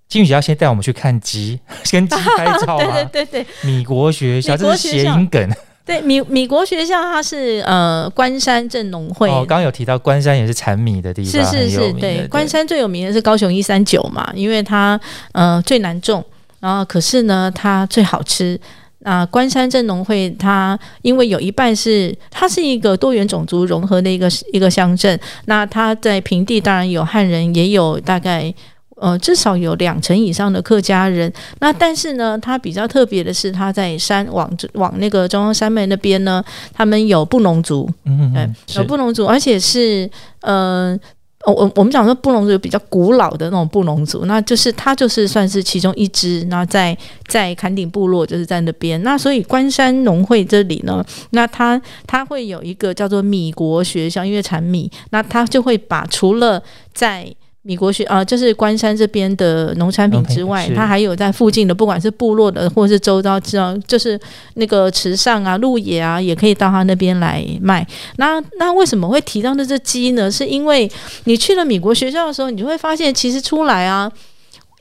[0.08, 1.60] 金宇姐要先带我们去看鸡，
[1.92, 2.94] 跟鸡 拍照吗？
[3.06, 5.50] 对对对对，米国学校这是谐音梗。
[5.84, 9.28] 对米米国学校，它是呃关山镇农会。
[9.32, 15.02] 哦，刚刚有提到关山也是产米的地方，是是是，对关山最有名的是高雄一三九嘛，因为它
[15.32, 16.24] 呃最难种，
[16.60, 18.60] 然后可是呢它最好吃。
[19.08, 28.54] 啊，关山镇农会，它因为有一半是它是一个多元种族融合的一个一个乡镇，那它在平地当然有汉人，也有大概
[28.98, 31.32] 呃至少有两成以上的客家人。
[31.62, 36.44] 那但是呢，它比较特别的是，它在山往往那个中央山脉那边呢，
[36.74, 40.10] 他们有布农族，嗯，有布农族，而且是
[40.42, 41.00] 呃。
[41.48, 46.96] 我我我们讲说布农族比较古老的那种布农族，那就是他就是算是其中一支，那在
[47.28, 56.62] 在坎顶部落就是在那边，那所以关山农会这里呢，那他他会有一个叫做米国学校，因为产米，那他就会把除了
[56.94, 57.34] 在
[57.68, 64.18] 米国学啊，就是关山这边的农产品之外，它还有在附近的，不管是部落的或者是周遭，知道就是
[64.54, 67.86] 那个池上啊、鹿野啊，也可以到他那边来卖。
[68.16, 70.32] 那那为什么会提到那只鸡呢？
[70.32, 70.90] 是因为
[71.26, 74.10] 你去了米国学校的时候，你就会发现，其实出来啊，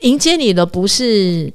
[0.03, 1.51] 迎接你的不是。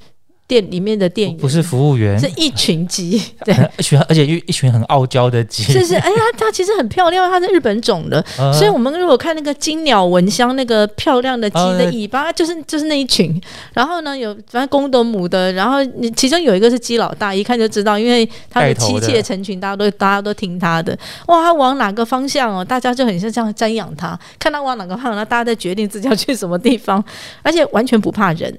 [0.52, 13.40] 店里面的店员，不是服务员，是一群鸡， 对，一群，而且一一群很傲娇的鸡，是是，哎呀，它其实很漂亮，它是日本种的，所以我们如果看那个金鸟蚊香那个漂亮的鸡的尾巴，就是就是那一群，
[13.72, 20.92] 然后呢有反正公的母的，然后你其中有一个是鸡老大，一看就知道，因为他的妻妾成群，大家都大家都听他的，
[21.28, 27.02] 哇，他往哪个方向哦，大家就很像这样瞻仰他，看他往哪个方向，那大家在决定自己要去什么地方，
[27.40, 28.54] 而且完全不怕人。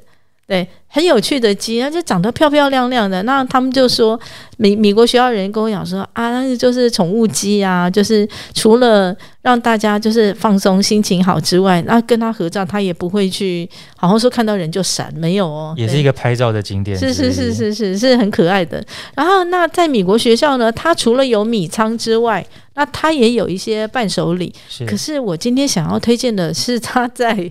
[0.45, 3.23] 对，很有趣的鸡，而且长得漂漂亮亮的。
[3.23, 4.19] 那他们就说，
[4.57, 15.73] 美美国学校人跟我讲说啊，那就是宠物鸡啊，就是除了让大家就是放松心情好之外，那跟他合照，他也不会去好像说看到人就闪，没有哦。
[15.77, 18.83] 也是一个拍照的景点，是是是是是是很可爱的。
[19.15, 24.53] 然后那在美国学校呢，它除了有米仓之外，那它也有一些伴手礼。
[24.85, 27.49] 可是我今天想要推荐的是它在。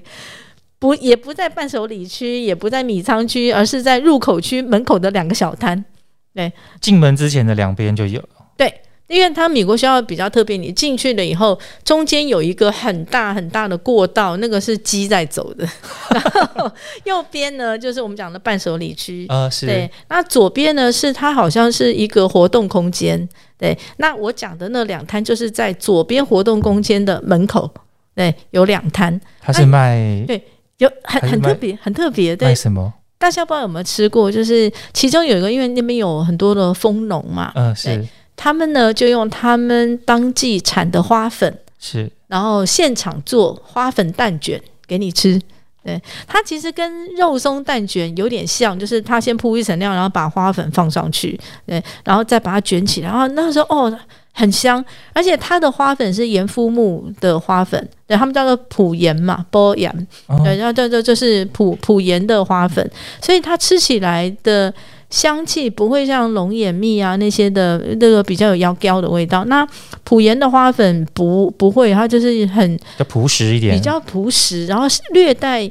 [0.83, 5.85] 不，也不在伴手礼区，也不在米仓区，而是在入口区门口的两个小摊。
[6.35, 8.21] 对，进门之前的两边就有。
[8.57, 15.65] 对，因为它美国学校比较特别，你进去了以后，中间有一个很大很大的过道，那个是鸡在走的。
[16.11, 16.69] 然后
[17.05, 19.25] 右边呢，就是我们讲的伴手礼区。
[19.29, 19.67] 啊，是。
[19.67, 23.29] 对，那左边呢，是它好像是一个活动空间。
[23.57, 27.73] 对，那我讲的那两摊，就是在左边活动空间的门口。
[28.17, 29.21] 对，有两摊。
[29.41, 30.43] 它是卖对。
[30.83, 32.35] 有很很特别，很特别。
[32.37, 32.93] 为什么？
[33.19, 34.31] 大家不知道有没有吃过？
[34.33, 45.41] 就是其中有一个，因为那边有很多的蜂农嘛，嗯，是他们呢就用他们当季产的花粉，是然后现场做花粉蛋卷给你吃。
[45.85, 53.09] 对，它其实跟肉松蛋卷有点像，就是它先铺一层料，然后把花粉放上去，对，然后再把它卷起来。
[53.09, 53.99] 然后那时候哦。
[54.33, 60.07] 很香，而且它的花粉是盐肤木的花粉，对他们叫做普盐嘛，波盐，
[60.43, 62.91] 对，然后这这就是普普盐的花粉，
[63.21, 64.73] 所以它吃起来的
[65.11, 69.45] 香气不会像龙眼蜜啊那些的那个比较有妖胶的味道。
[69.45, 69.67] 那
[70.03, 75.71] 普盐的花粉不不会，它就是很比较朴实一点，比较朴实，然后略带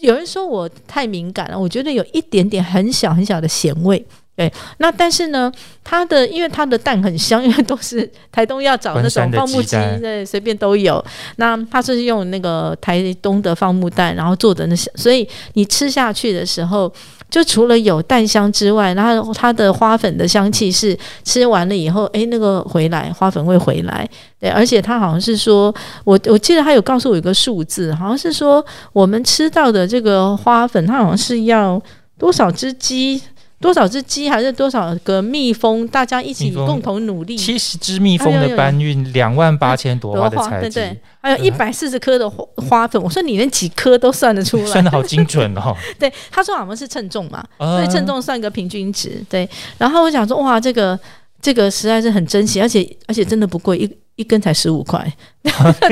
[0.00, 4.04] 有人说我太敏感了，我觉得有一点点很小很小的咸味。
[4.36, 5.52] 对，那但是呢，
[5.84, 11.02] 它的因为它的蛋很香，因为都是台东要找那种放牧鸡，对，随便都有。
[11.36, 16.92] 那它是用那个台东的放牧蛋，然后做的那些，所以你吃下去的时候，
[17.30, 24.04] 就除了有蛋香之外，然后它的花粉的香气是吃完了以后，哎，那个回来花粉会回来。
[24.40, 31.80] 对，而且它好像是说，我我记得他有告诉我一个数字，好像是说我们吃到的这个花粉，它好像是要
[32.18, 33.22] 多少只鸡。
[33.64, 35.88] 多少只鸡还是多少个蜜蜂？
[35.88, 37.34] 大家一起共同努力。
[37.34, 40.78] 七十只蜜蜂的搬运两万八千朵花的采集，
[41.22, 43.02] 还有一百四十颗的花花粉。
[43.02, 45.74] 我说你连几颗都算得出来，算的好精准哦。
[45.98, 49.24] 对，他说我们是称重嘛，所以称重算个平均值。
[49.30, 49.48] 对，
[49.78, 51.00] 然后我想说，哇，这个
[51.40, 53.90] 这个实在是很珍惜，而且而且真的不贵一。
[54.16, 55.04] 一根才十五块，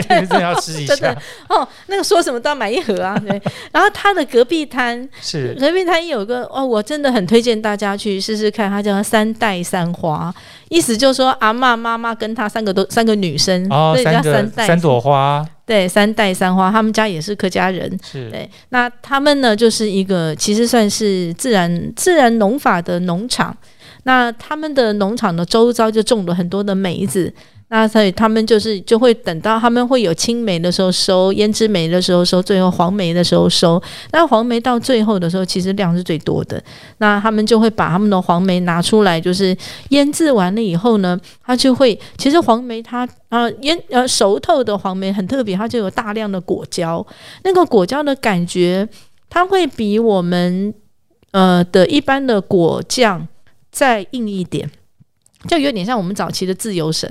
[0.09, 1.13] 真的要吃一下
[1.51, 1.67] 哦。
[1.89, 3.19] 那个说什么都要买一盒啊。
[3.27, 8.71] 对，然后他的隔壁摊是隔壁摊有个哦，我真的很推荐大家去试试看。
[8.71, 10.33] 他叫三代三花，
[10.69, 18.49] 意思就是说阿妈妈妈跟他三个都三个女生哦，三个三朵花，对，三代三花，他们家也是客家人，是对。
[18.69, 23.57] 那他们呢，就是一个其实算是自然自然农法的农场。
[24.05, 27.33] 那他们的农场的周遭就种了很多的梅子。
[27.75, 33.83] 那所以他们就是就会等到他们会有青梅的时候收，胭脂梅的时候收，最后黄梅的时候收。
[34.11, 36.63] 那黄梅到最后的时候，其实量是最多的。
[36.99, 39.57] 那他们就会把他们的黄梅拿出来，就是
[39.89, 47.07] 腌制完了以后呢，它就会其实黄梅它啊腌呃熟透的黄梅很特别，它就有大量的果胶。
[47.43, 48.87] 那个果胶的感觉，
[49.31, 50.75] 它会比我们
[51.31, 53.27] 呃的一般的果酱
[53.71, 54.71] 再硬一点，
[55.49, 57.11] 就有点像我们早期的自由神。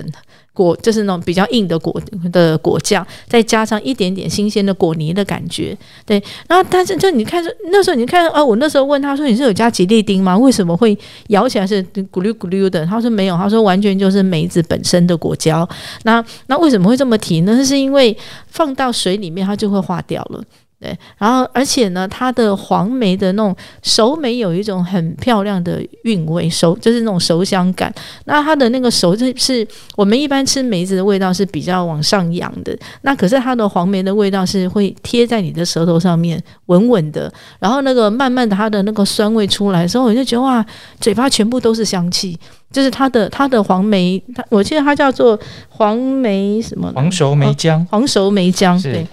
[0.54, 6.22] 果就是那种比较硬的果的果酱，再加上一点点新鲜的果泥的感觉，对。
[6.46, 10.36] 然后，但是就你看，那时候你看，啊，我那时候问他说：“你是有加吉利丁吗？
[10.36, 10.96] 为什么会
[11.28, 15.66] 咬起来是咕噜咕噜的？”他说：“没有。”他说：“完全就是梅子本身的果胶。”
[16.04, 17.64] 那那为什么会这么提呢？
[17.64, 18.14] 是因为
[18.48, 20.42] 放到水里面，它就会化掉了。
[20.82, 27.94] 对，然后而且呢，它的黄梅的那种熟梅有一种很漂亮的韵味，熟就是那种熟香感。
[28.24, 29.64] 那它的那个熟，就是
[29.94, 37.32] 我们一般吃梅子的味道是比较往上扬的，那可是它的黄梅的味道是会贴在你的舌头上面，稳稳的。
[37.60, 40.66] 然后那个慢慢的，它的那个酸味出来的时候，我就觉得哇，
[40.98, 42.36] 嘴巴全部都是香气。
[42.72, 46.90] 就是它的它的黄梅，它我记得它叫做黄梅什么？
[46.92, 49.06] 黄熟梅浆，黄熟梅浆，对。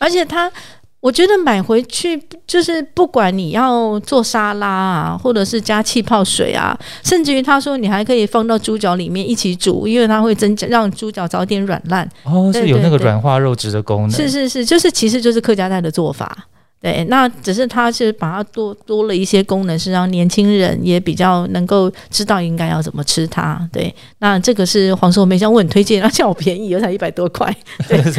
[0.00, 0.50] 而且它
[0.98, 12.06] 我觉得买回去就是不管你要做沙拉啊，或者是加气泡水啊，甚至于他说你还可以放到猪脚里面一起煮，因为它会增加让猪脚早点软烂。
[12.24, 14.10] 哦，是有那个软化肉质的功能。
[14.10, 16.46] 是是是，就是其实就是客家菜的做法。
[16.80, 23.68] 对，那只是它是把它多多了一些功能，是让年轻人也比较能够知道应该要怎么吃它。
[23.70, 27.54] 对，那这个是黄寿梅香，我很推荐，而且好便宜，才一百多块。
[27.86, 28.00] 对，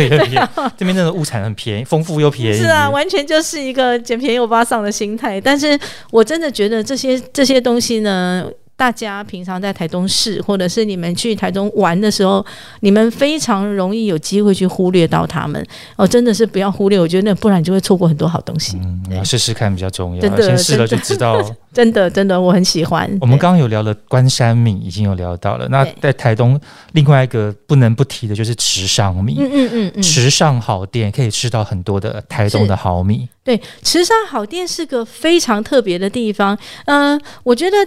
[0.77, 2.57] 这边真的物产很便宜，丰富又便宜。
[2.57, 5.41] 是啊，完全就是一个捡便宜又巴上的心态。
[5.41, 5.79] 但是
[6.11, 8.45] 我真的觉得这些这些东西呢。
[8.81, 12.43] 大家平常在台东市，或者是你们去台东玩的时候，
[12.79, 15.63] 你们非常容易有机会去忽略到他们
[15.95, 18.79] 哦，真的是不要忽略，我觉得那不然就会错过很多好东西。
[18.81, 21.39] 嗯，要试试看比较重要，先试了就知道。
[21.71, 23.07] 真的，真的，我很喜欢。
[23.21, 25.67] 我们刚刚有聊了关山米，已经有聊到了。
[25.69, 26.59] 那在台东，
[26.93, 29.35] 另外一个不能不提的就是池上米。
[29.37, 33.29] 嗯嗯嗯，池上好店可以吃到很多的台东的好米。
[33.43, 36.57] 对，池上好店是个非常特别的地方。
[36.85, 37.77] 嗯，我觉得。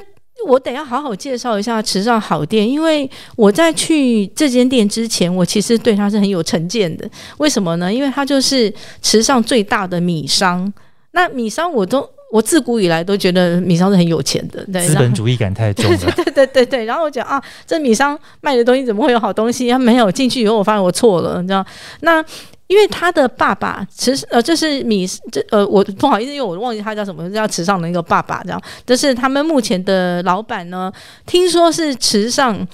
[0.47, 7.09] 我得要好好介绍一下池上好店，因为我在去这间店之前，我其实对它是很有成见的。
[7.39, 7.93] 为什么呢？
[7.93, 10.71] 因为它就是池上最大的米商。
[11.13, 14.65] 那米商，我都我自古以来都觉得米商是很有钱的。
[14.73, 15.97] 对，资本主义感太重了。
[16.27, 16.85] 对对对对。
[16.85, 19.71] 然后我讲啊，这米商卖的东西怎么会有好东西？
[19.71, 21.65] 他没有进去以后，我发现我错了，你知道？
[22.01, 22.25] 那。
[22.67, 28.61] 因为他的爸爸池呃，这是米这呃，我不好意思，因为我忘记他叫什么，叫池上的一个爸爸这样。
[28.87, 30.91] 这是他们目前的老板呢，
[31.27, 32.67] 听说是池上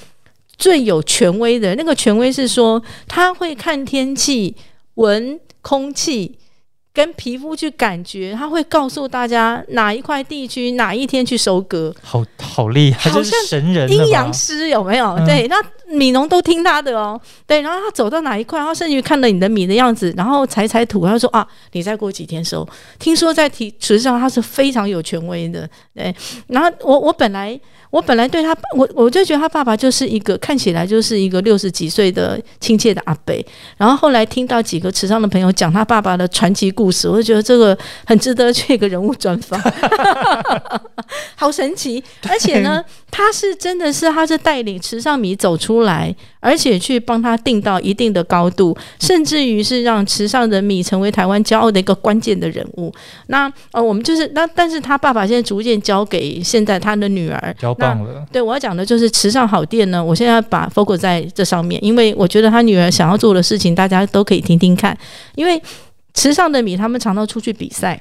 [0.56, 4.54] 最有权威的那个权威是说，他会看天气、
[4.94, 6.38] 闻空气。
[6.93, 15.16] 跟皮肤去感觉，他会告诉大家哪一块地区哪一天去收割，好好厉害，好像神人阴阳师有没有？
[15.24, 17.20] 对，那米农都听他的哦。
[17.47, 22.68] 对，然后他走到哪一块，他甚至看了你的米的样子，然后踩踩土，他说啊，你再过几天收。
[22.99, 25.68] 听说在体实际上他是非常有权威的。
[25.95, 26.14] 对，
[26.49, 27.59] 然后我我本来。
[27.91, 33.34] 我本来对他，我我就觉得他爸爸就是一个看起来就是一个六十几岁的亲切的阿伯。
[33.76, 37.76] 然后后来听到几个池上的朋友讲他爸爸的传奇故事，我就觉得这个
[38.07, 39.61] 很值得去一个人物专访，
[41.34, 42.03] 好神奇。
[42.28, 52.93] 而且呢，他是真的是他是带领池上米走出来，而且去帮他定到一定的高度，甚至于是让池上的米成为台湾骄傲的一个关键的人物。
[53.26, 57.57] 那呃，我们就是那，但是他爸爸现在逐渐交给现在他的女儿。
[57.80, 60.04] 棒了，对我要讲的就是池上好店呢。
[60.04, 64.96] 我现在把 focus 在这上面，因为我觉得他女儿想要做的事情，大家都可以听听看。
[65.34, 65.60] 因为
[66.14, 68.00] 池上的米，他们常常出去比赛，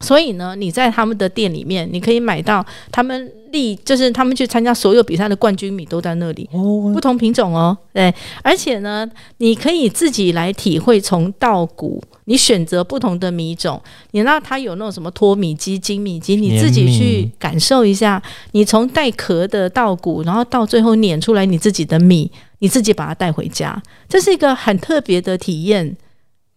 [0.00, 6.48] 所以呢，你在他们的店里面，你可以买到他们历，就是他们去参加所有比赛的冠军米都在那里，
[6.94, 7.76] 不同品种哦。
[7.92, 9.06] 对，而且呢，
[9.38, 12.02] 你可以自己来体会从稻谷。
[12.30, 18.22] 你选择不同的米种，你那它有那种什么脱米机、精米机，你自己去感受一下。
[18.52, 25.96] 你从带壳的稻谷，然后到最后碾出来你自己的米，你自己把它带回家，这是一个很特别的体验。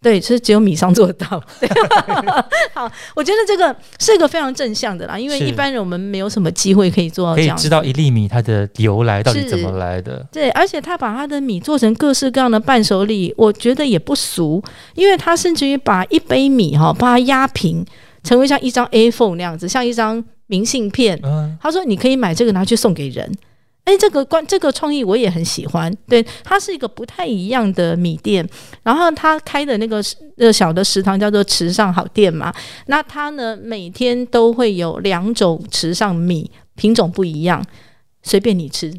[0.03, 1.41] 对，是只有米商做得到。
[2.75, 7.55] 好，我觉得这个是一个非常正向的啦，因为一般人我们没有什么机会可以做到这样。
[7.55, 10.23] 可以知道一粒米它的由来到底怎么来的。
[10.31, 14.61] 对，而且他把他的米做成各式各样的伴手礼，我觉得也不俗，
[14.93, 17.85] 因为他甚至于把一杯米哈把它压平，
[18.23, 21.17] 成为像一张 A4 那样子，像一张明信片。
[21.23, 23.31] 嗯，他说你可以买这个拿去送给人。
[23.85, 25.93] 哎，这个关这个创意我也很喜欢。
[26.07, 28.47] 对，它是一个不太一样的米店，
[28.81, 30.01] 然后他开的那个
[30.37, 32.53] 呃小的食堂叫做池上好店嘛。
[32.87, 37.61] 那他呢每天都会有两种池上米，品种不一样，
[38.21, 38.93] 随便你吃。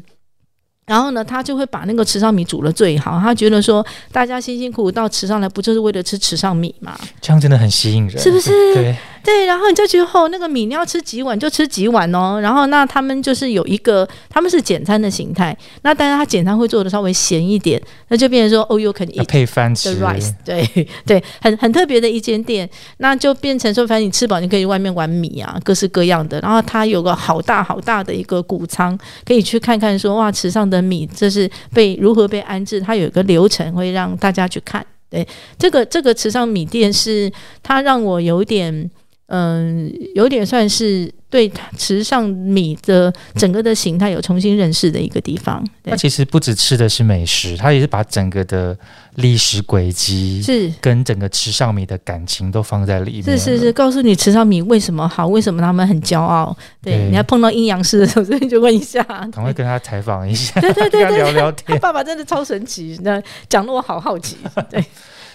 [0.85, 3.19] 然后呢，他就会把那个池上米煮的最好。
[3.19, 6.95] 他觉得说，大家辛辛苦苦到池上来，不就是为了吃池上米吗？
[7.19, 8.51] 这样真的很吸引人，是不是？
[8.75, 8.95] 对
[9.25, 9.45] 对。
[9.45, 12.39] 然后你就觉得，哦，那个米你要吃几碗就吃几碗哦。
[12.41, 15.57] 然后那他们就是有一个，他们是简餐的形态。
[15.81, 19.95] 那但是他简餐会做的稍微咸一点，那就变成说，哦，you can eat 配饭吃。
[20.43, 22.69] 对对，很很特别的一间店。
[22.97, 26.39] 那就变成说，反正你吃饱，你可以外面玩米啊，各式各样的。
[26.41, 30.65] 然后它有个好大好大的一个谷仓，可以去看看说，哇，池上。
[30.65, 32.81] 的米，这是被如何被安置？
[32.81, 34.83] 它有一个流程，会让大家去看。
[35.11, 35.25] 对，
[35.59, 38.89] 这个这个池上米店是它让我有点，
[39.27, 45.65] 嗯，有点算是对池上米的整个的形态有重新认识的一个地方。
[45.83, 48.77] 它其实不只吃的是美食，它也是把整个的。
[49.15, 53.23] 历史轨迹是跟整个池上米的感情都放在里面。
[53.23, 56.53] 是是是，告诉你池上米为什么好，为什么他们很骄傲。
[56.81, 59.01] 对，你还碰到阴阳师的时候，所以就问一下，
[59.31, 61.63] 赶快跟他采访一下，对对对对，聊聊天。
[61.79, 64.35] 他爸爸真的超神奇，那讲的我好好奇。
[64.69, 64.83] 对，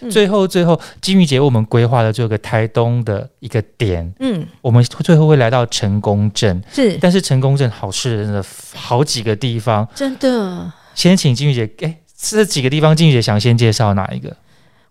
[0.09, 8.45] 最后最后金玉姐为我们规划的这个台东的一个点，嗯，我们最后会来到成功镇，是，但是成功镇好吃人的
[8.75, 10.73] 好几个地方，真的。
[10.95, 14.37] 先请金玉姐，哎，这几个地方金玉姐想先介绍哪一个？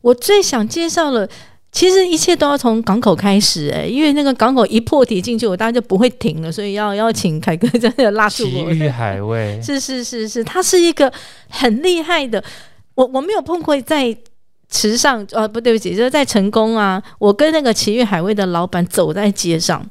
[0.02, 1.28] 我最想介绍了。
[1.72, 8.74] 其实一切都要从港口开始，哎，因为那个港口一破题进去，我当然就不会停了，所以要邀请凯哥真的拉住我。
[8.74, 11.14] 奇遇海味是是是是，他是一个
[11.48, 12.44] 很厉害的，
[12.96, 14.18] 我我没有碰过在
[14.70, 19.84] 池上，呃，不对不起，就是在成功啊，我跟那个奇遇海味的老板走在街上，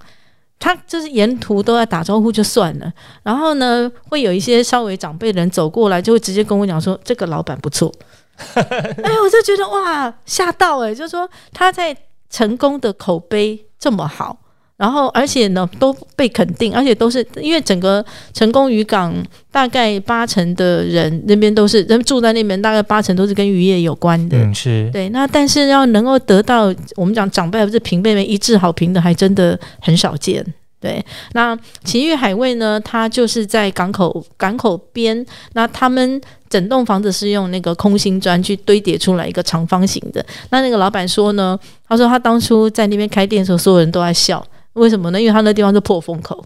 [0.59, 7.93] 他就是沿途都在打招呼就算了，然后呢，会有一些稍微长辈人走过来，就会直接跟我讲说，这个老板不错。
[8.55, 10.95] 哎，我就觉得哇，吓到哎！
[10.95, 11.97] 就是说他在
[12.31, 14.39] 成功的口碑这么好，
[14.79, 18.03] 然后而且呢都被肯定，而且都是因为整个
[18.33, 19.13] 成功渔港
[19.51, 24.39] 大概八成的人那边都是人住在那边，大概八成都是跟渔业有关的。
[24.39, 25.09] 嗯，是对。
[25.11, 30.47] 那但是要能够得到我们讲长辈不是平辈们一致好评的，还真的很少见。
[30.81, 32.81] 对，那奇遇海味呢？
[32.85, 40.25] 它就是在港口港口边，那他们整栋房子是用那个空心砖去堆叠出来一个长方形的。
[40.51, 41.59] 那那个老板说呢，
[41.89, 44.41] 他说他当初在那边开店的时候，所有人都在笑，
[44.79, 45.21] 为什么呢？
[45.21, 46.45] 因为他那地方是破风口。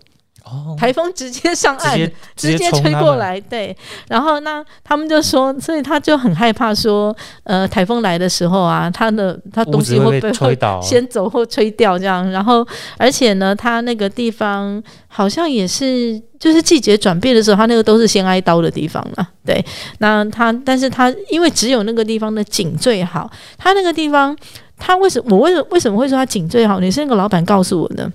[0.77, 1.97] 台风直接上岸，
[2.37, 3.75] 直接吹过来，对。
[4.09, 12.29] 然后那他们就说，所以他就很害怕说，呃，台风来的时候啊，他的他东西会被吹倒，先走或吹掉这样。
[12.31, 12.67] 然后
[12.99, 19.27] 而且呢，他那个地方好像也是，就是季节转变的时候，他那个都是先挨刀的地方了。
[19.47, 19.65] 对，
[20.01, 24.37] 那他，但是他因为只有那个地方的景最好，他那个地方，
[24.77, 26.79] 他为什么我为什为什么会说他景最好？
[26.79, 28.11] 你是那个老板告诉我的。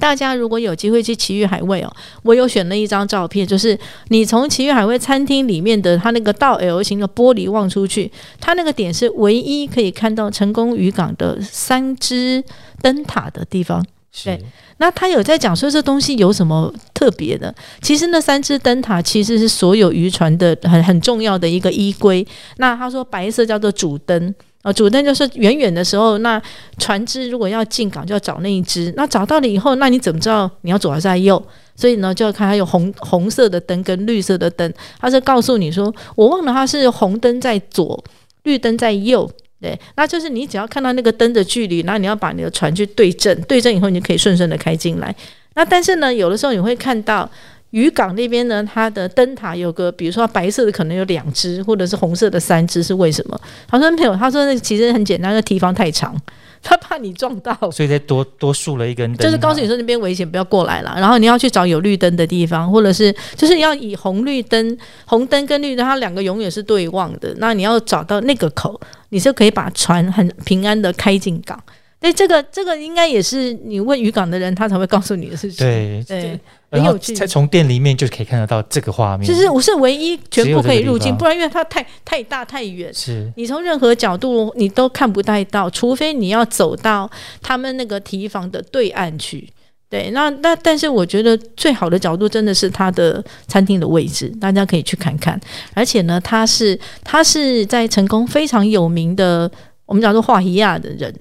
[0.00, 3.78] 大家如果有机会去奇遇海味哦，我有选了一张照片，就是
[4.08, 12.42] 你从奇遇海味餐厅里面的它那个倒 L 型的玻璃望出去，它那个点是唯一可以看到成功渔港的三只
[12.80, 13.84] 灯塔的地方。
[14.24, 14.38] 对，
[14.76, 17.54] 那他有在讲说这东西有什么特别的？
[17.80, 22.26] 其实那三只灯塔其实是所有渔船的很很重要的一个依归。
[22.56, 24.34] 那他说白色叫做主灯。
[24.62, 26.40] 啊，主灯就是远远的时候，那
[26.78, 28.92] 船只如果要进港，就要找那一只。
[28.96, 31.42] 那找到了以后，那你怎么知道你要左还是在右？
[31.74, 34.72] 所以呢，就要看它有红红色的灯跟绿色的灯。
[35.00, 38.04] 它是告诉你说，我忘了它是红灯在左，
[38.44, 39.28] 绿灯在右。
[39.60, 45.14] 对，那就是你只要看到那个灯的距离，然后你要把你的船去对正，对正以后，你就可以顺顺的开进来。
[45.54, 47.28] 那但是呢，有的时候你会看到。
[47.72, 53.38] 渔港那边呢，它的灯塔有个，比如说白色的可能有两只，或者是红色的三只，是为什么？
[53.68, 56.14] 他说没有，他说那其实很简单，那堤防太长，
[56.62, 60.94] 他怕你撞到，所以再多多竖了一根灯，就是告诉你说那边危险，不要过来了。
[60.98, 67.34] 然后你要去找有绿灯的地方，或者是就是要以红绿灯、红灯跟绿灯，它两个永远是对望的。
[67.38, 71.58] 那你要找到那个口，你就可以把船很平安的开进港。
[72.02, 75.64] 对，这个这个应该也是你问渔港的人，他才会告诉你的事情。
[75.64, 76.38] 对对。
[76.72, 79.26] 很有趣，才从店里面就可以看得到这个画面。
[79.26, 87.10] 其实我是唯一全部可以入境，不然因为它太太大太远，是你从任何角度你都看不太到，除非你要走到
[87.42, 89.46] 他们那个提防的对岸去。
[89.90, 95.38] 对，那那但是我觉得最好的角度真的是它的餐厅的位置，大家可以去看看。
[95.74, 99.50] 而且呢，他是他是在成功非常有名的，
[99.84, 101.14] 我们讲说华西亚的人。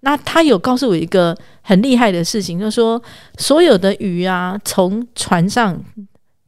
[0.00, 3.02] 那他有告诉我一个很厉害的事情，就是说
[3.38, 5.78] 所有的鱼啊，从船上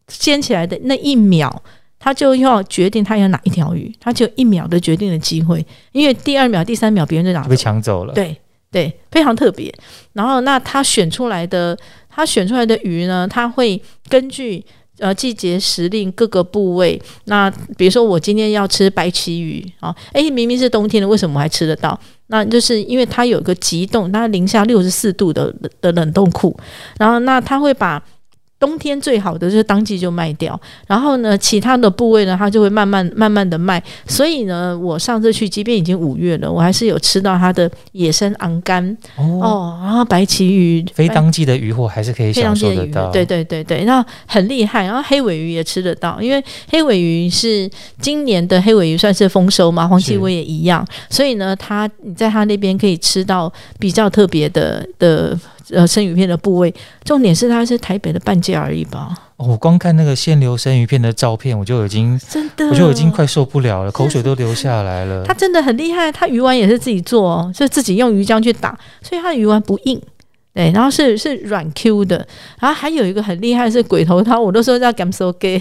[0.08, 1.54] 掀起来的那一秒，
[1.98, 8.14] 他就要决定他要哪一条鱼，他就一秒的决定的机会，因为第二秒、第三秒别人就拿被抢走了。
[8.14, 8.36] 对
[8.70, 9.72] 对，非常特别。
[10.14, 11.78] 然后那他选出来的，
[12.08, 14.64] 他选出来的鱼呢，他会根据。
[14.98, 21.98] 呃，季节时令各个部位，那比如说我今天要吃白鳍鱼啊，诶，明明是冬天的，为什么我还吃得到？
[22.32, 26.58] 那就是因为它有个急冻，它零下六十四度的的冷冻库，
[26.98, 28.02] 然后那它会把。
[28.62, 33.82] 冬天最好的就是当季就卖掉，然后呢，其他的部位呢，它就会慢慢慢慢的卖。
[34.06, 43.10] 所以呢，我上次去，即便已经五月了，我还是有吃到它的野生昂肝哦，然后白鳍鱼，非当季的鱼货还是可以享受得到。
[43.10, 44.84] 对对对对，那很厉害。
[44.84, 46.40] 然后黑尾鱼也吃得到，因为
[46.70, 47.68] 黑尾鱼是
[48.00, 50.86] 今年的黑尾鱼算是丰收嘛，黄鳍尾也一样。
[51.10, 55.36] 所以呢，它你在它那边可以吃到比较特别的的。
[55.70, 59.16] 呃，生鱼片的部位，重点是它是台北的半价而已吧。
[59.36, 65.24] 我光看那个现流生鱼片的照片，我就已经真的，我就已经快受不了了，口水都流下来了。
[65.24, 70.00] 它真的很厉害，它鱼丸也是自己做，哦，就自己用鱼浆去打，所以它的鱼丸不硬，
[70.54, 72.26] 对，然后是是软 Q 的。
[72.60, 75.60] 然后还有一个很厉害是鬼头刀，我都说叫 Gamso Gay，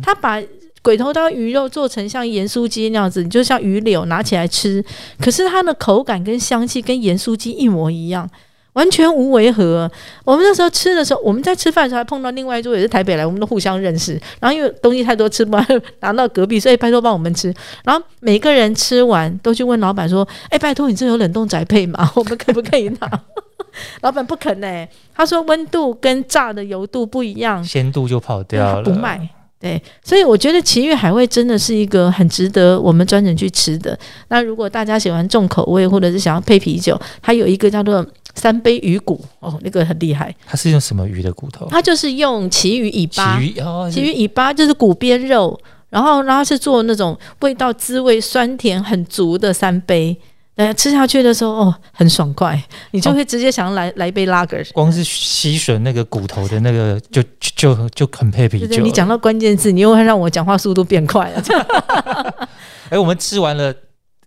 [0.00, 0.40] 他把
[0.80, 4.84] 鬼头刀鱼肉做成像盐酥鸡那样子，你就像鱼柳拿起来吃，
[5.18, 8.30] 可是它的口感跟香气跟盐酥鸡一模一样。
[8.74, 9.90] 完全无违和。
[10.24, 14.12] 我们那时候吃的时候，我们在吃饭的时候还碰到另外一桌也是台北来，我们都互相认识。
[14.40, 15.66] 然后因为东西太多吃不完，
[16.00, 17.52] 拿到隔壁，所以拜托帮我们吃。
[17.84, 22.10] 然后每个人吃完都去问老板说：“哎，拜托你这有冷冻宅配吗？
[22.14, 23.10] 我们可不可以拿？”
[24.02, 29.28] 老板不肯呢，他说温度跟炸的油度不一样，鲜度就跑掉了，不卖。
[29.60, 33.98] 对，所以我觉得奇遇海味真的是一个很值得我们专程去吃的。
[34.28, 38.06] 那如果大家喜欢重口味，或者是想要配啤酒，它有一个叫做。
[38.34, 40.34] 三杯鱼骨哦，那个很厉害。
[40.46, 41.66] 它是用什么鱼的骨头？
[41.70, 43.38] 它就是用旗鱼尾巴。
[43.38, 45.58] 旗鱼哦，旗鱼尾巴就是骨边肉，
[45.90, 50.16] 然后然后是做那种味道滋味酸甜很足的三杯。
[50.56, 52.60] 呃，吃下去的时候哦，很爽快，
[52.90, 54.56] 你就会直接想要来来一杯拉格。
[54.72, 57.22] 光是吸吮那个骨头的那个，就
[57.54, 58.82] 就就很配啤酒。
[58.82, 61.42] 你讲到关键字，你又会让我讲话速度变快了。
[62.90, 63.72] 哎，我们吃完了。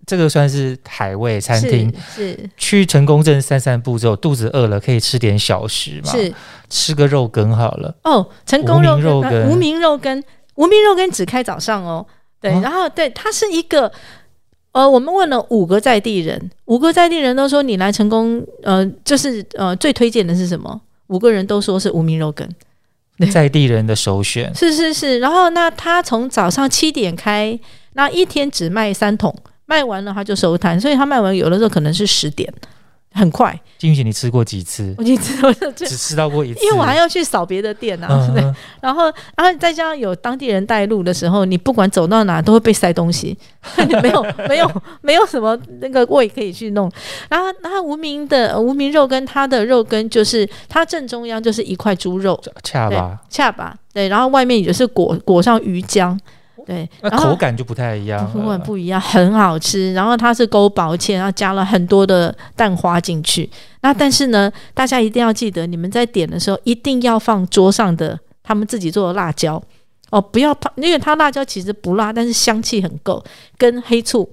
[0.06, 6.12] 这个算是海味餐厅，是去成功镇散散步之后，肚子饿了可以吃点小食嘛？
[6.12, 6.34] 是
[6.70, 7.95] 吃个肉羹好了。
[8.04, 10.24] 哦，成功肉肉羹，无名肉羹，
[10.56, 12.06] 无名肉羹只开早上哦。
[12.39, 13.91] 对，然后对，它是一个，
[14.72, 20.82] 呃，我们问了五个在地人，五个在地人都说你来成功，呃，就是呃最推荐的是什么？
[21.08, 22.49] 五个人都说是无名肉羹，
[23.32, 24.52] 在地人的首选。
[24.56, 27.60] 是是是，然后那他从早上七点开，
[27.93, 29.36] 那一天只卖三桶。
[29.72, 32.53] 卖完了他就收摊，所以他卖完有的时候可能是十点，
[33.13, 33.57] 很快。
[33.78, 34.93] 金玉姐，你吃过几次？
[34.97, 38.30] 我几次我就只吃到过一次，因为我还要去扫别的店啊。
[38.36, 38.43] 对，
[38.82, 39.05] 然后
[39.38, 43.38] 然后再加上有当地人带路的时候，你不管走到哪都会被塞东西，
[43.88, 44.69] 你 没有没有
[44.99, 46.91] 没有什么那个胃可以去弄。
[47.30, 56.19] 然后然后无名的无名肉跟它的肉根就是它正中央就是一块猪肉，恰吧恰吧，对，然后外面也就是裹裹上鱼浆。
[56.66, 59.93] 对，那口感就不太一样，口感不一样，很好吃。
[59.93, 63.49] 然后它是勾薄芡，然后加了很多的蛋花进去。
[63.82, 69.62] 那但是呢，大家一定要记得，你们在点的时候一定要放桌上的他们自己做的辣椒
[70.09, 73.24] 哦，不要怕，因为它辣椒其实不辣，但是香气很够，
[73.57, 74.30] 跟黑醋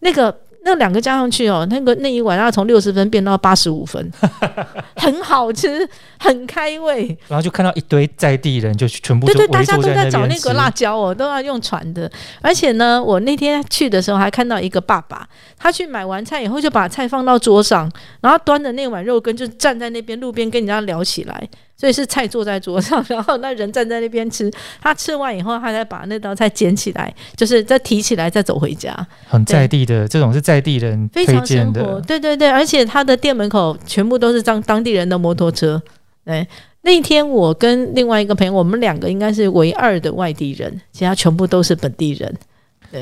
[0.00, 0.36] 那个。
[0.62, 4.10] 那两个加上去哦，那个那一碗要从六十分变到八十五分，
[4.96, 5.88] 很好吃，
[6.18, 7.16] 很开胃。
[7.28, 12.10] 然后就看到一堆在地人，就全部对对，大家都在找那个辣椒哦，都要用传的。
[12.42, 17.90] 而且呢，我那天去的时候还看到一个爸爸，他去买完菜以后就把菜放到桌上，
[18.20, 21.48] 然后端着那碗肉羹就站在那边路边跟人家聊起来。
[21.80, 24.50] 所以是菜坐在桌上， 然后那人站在那边吃。
[24.82, 28.94] 他吃完以后，他再把那道菜捡起来，就是再提起来，再走回家。
[29.26, 31.98] 很在地的，这种是在地人非常生活。
[32.02, 35.80] 对对对，而且他的店门口全部都是当当地人的摩托车。
[36.26, 36.46] 对，
[36.82, 42.36] 那天我跟另外一个朋友，我们两个应该是唯二的外地人，其他全部都是本地人。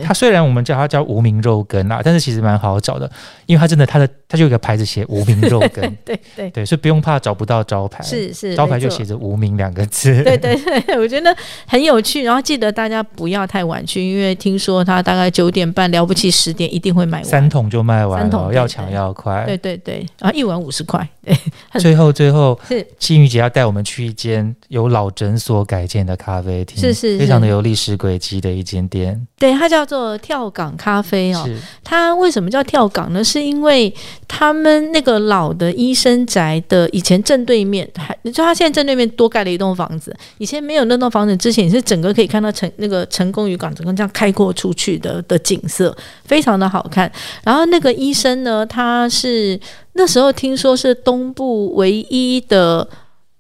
[0.05, 3.11] 它虽然我们叫它叫无名肉羹啊，但是其实蛮好找的，
[3.47, 6.51] 因为它真的它的它就有个牌子写无名肉羹， 对对。
[6.51, 11.35] 对，所以不用怕找不到招牌，是是招牌就写着无名两个字，对对对， 我觉得
[11.67, 12.23] 很有趣。
[12.23, 21.37] 然后记得大家不要太晚去，因为听说它大概九点半了不起十点一定会卖完，三桶就卖完，三桶要抢要快，对对对，然后一碗五十块， 对。
[21.81, 22.87] 最后最后是。
[22.99, 30.49] 金玉姐要带我们去一间由老诊所改建的咖啡厅，是是，非常的有历史轨迹的一间店，对，它叫做跳。
[30.51, 31.47] 港咖啡哦，
[31.85, 33.23] 它为什么叫跳港呢？
[33.23, 33.95] 是因为
[34.27, 40.17] 他们那个老的医生宅的以前正对面，还你知道他现在正对面多盖了一栋房子。
[40.39, 47.11] 以前没有那栋房子之前，是整个可以看到成那个成功与港整个这样开阔出去的的景色，非常的好看。
[47.45, 49.61] 然后那个医生呢，他是
[49.93, 52.89] 那时候听说是东部唯一的。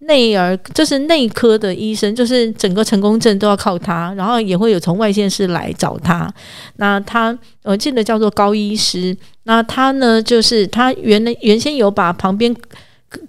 [0.09, 6.29] 内儿就是内科的医生，就是整个成功症都要靠他，然后也会有从外县市来找他。
[6.77, 12.53] 那他我记得叫做高医师，那他呢就是他原来原先有把旁边。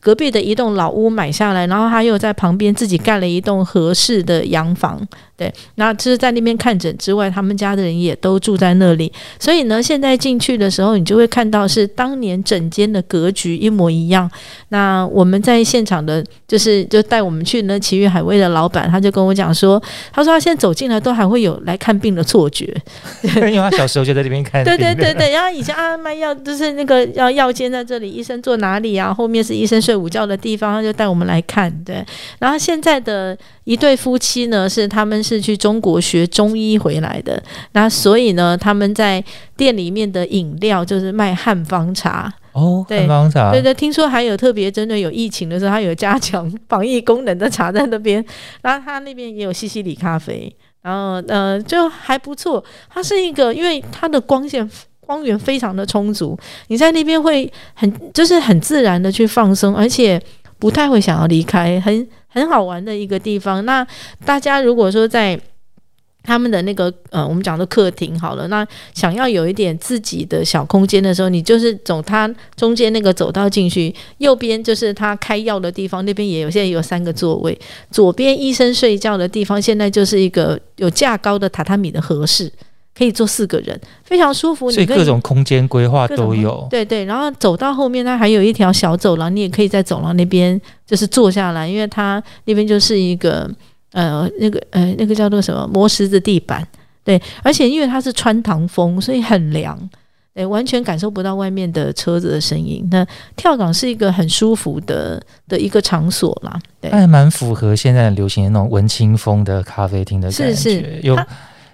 [0.02, 5.02] 隔壁的一栋老屋买下来，然后他又在旁边自己盖了一栋合适的洋房，
[5.40, 9.10] 对，那就是在那边看诊之外，他们家的人也都住在那里。
[9.40, 14.30] 所以呢，现在进去的时候，你就会看到是当年整间的格局一模一样。
[14.68, 19.82] 那我们在现场的，就是就带我们去那奇遇海味的老板，他就跟我讲说，
[20.12, 22.66] 他说他现在走进来都还会有来看病的错觉，
[23.24, 24.62] 因为他小时候就在这边看。
[24.66, 29.14] 对对对对，然后以前啊卖药就是那个要药间在这里，医生坐哪里啊？
[29.14, 29.70] 后面是医。
[29.70, 32.04] 生睡午觉的地方，他就带我们来看，对。
[32.40, 33.38] 然后现在的
[33.70, 37.40] 一对夫妻呢，是他们是去中国学中医回来的，
[37.74, 39.24] 那所以呢，他们在
[39.56, 48.26] 店里面的饮料就是卖汉方茶哦，汉方茶，对对，听说还有特别针对有疫情的时候，他有加强防疫功能的茶在那边。
[48.64, 50.52] 然后他那边也有西西里咖啡，
[50.82, 52.64] 然后呃就还不错。
[52.90, 54.68] 它是一个，因为它的光线
[55.00, 56.36] 光源非常的充足，
[56.70, 60.20] 你在那边会很就是很自然的去放松，而且
[60.60, 63.66] 不太会想要离开，很很好玩的一个地方。
[63.66, 63.86] 那
[64.26, 65.40] 大家如果说在
[66.22, 77.58] 他们的那个呃，我们讲的客厅好了，那想要有一点自己的小空间的时候，你就是走它中间那个走道进去，右边就是他开药的地方，那边也有，现在有三个座位。
[77.90, 82.52] 左边医生睡觉的地方，现在就是一个有架高的榻榻米的合适，
[83.00, 84.70] 可以坐四个人，非常舒服。
[84.70, 86.68] 所以各种空间规划都有。
[86.70, 93.50] 对对，然后走到后面，它还有一条小走廊，你也可以在走廊那边就是坐下来，因为它那边就是一个。
[93.92, 96.64] 呃，那个呃，那个叫做什么磨石子地板，
[97.04, 99.76] 对，而且因为它是穿堂风，所以很凉，
[100.32, 102.88] 对，完全感受不到外面的车子的声音。
[102.92, 103.04] 那
[103.36, 111.18] 跳港是一个很舒服的的一个场所啦，对，还蛮符合现在流行的那种文青风的咖啡厅的感觉，有。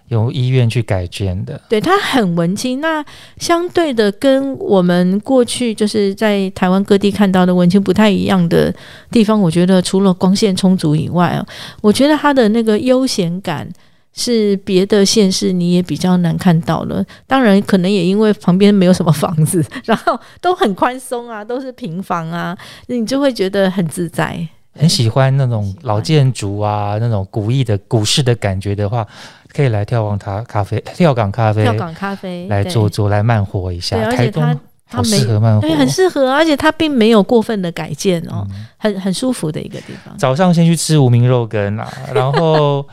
[0.09, 2.79] 由医院去改建的，对它很文青。
[2.79, 3.03] 那
[3.37, 8.71] 相对的，跟我们过去就是在台湾各地看到的文青不太一样的
[9.09, 11.43] 地方，我觉得除了光线充足以外啊，
[11.81, 13.67] 我觉得它的那个悠闲感
[14.13, 17.03] 是别的县市你也比较难看到了。
[17.25, 22.55] 当然，可能也因为旁边没有什么房子，然后都很宽松啊，都是平房啊，
[22.87, 24.47] 你就会觉得很自在。
[24.77, 29.07] 很喜欢那种老建筑啊，那种古意的古式的感觉的话。
[29.55, 33.97] 可以来眺望它咖啡， 跳港咖啡，跳港咖啡来坐坐，来慢活一下。
[34.11, 34.43] 台东
[34.87, 38.45] 好适合慢活，对，很适合，而且它并没有过分的改建哦，
[38.77, 40.15] 很很舒服的一个地方。
[40.17, 42.85] 早上先去吃无名肉羹啊， 然后。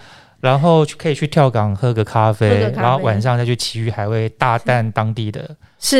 [0.42, 5.48] 然后可以去跳港喝个咖啡，然后晚上再去奇遇海味大啖当地的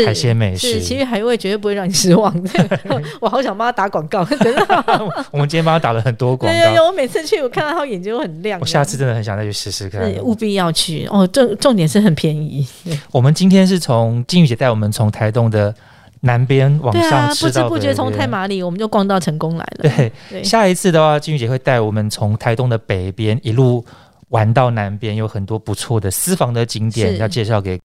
[0.06, 0.80] 海鲜美食。
[0.80, 2.32] 其实海味绝对不会让你失望。
[3.20, 4.84] 我好想帮他打广告，真的。
[5.32, 6.58] 我们今天帮他打了很多广告。
[6.58, 8.60] 有有，我每次去，我看到他眼睛都很亮。
[8.60, 10.12] 我下次真的很想再去试试看。
[10.22, 11.26] 务必要去哦！
[11.26, 12.66] 重重点是很便宜。
[13.10, 15.74] 我们今天是从金玉姐带我们从台东的
[16.20, 19.90] 南边往上，不知不觉从太麻里我们就逛到成功来了。
[20.30, 23.84] 对，下一次的话，金玉姐会带我们从台东的北边一路。
[24.28, 27.78] 玩到南边有很多不错的私房的景点要介绍给。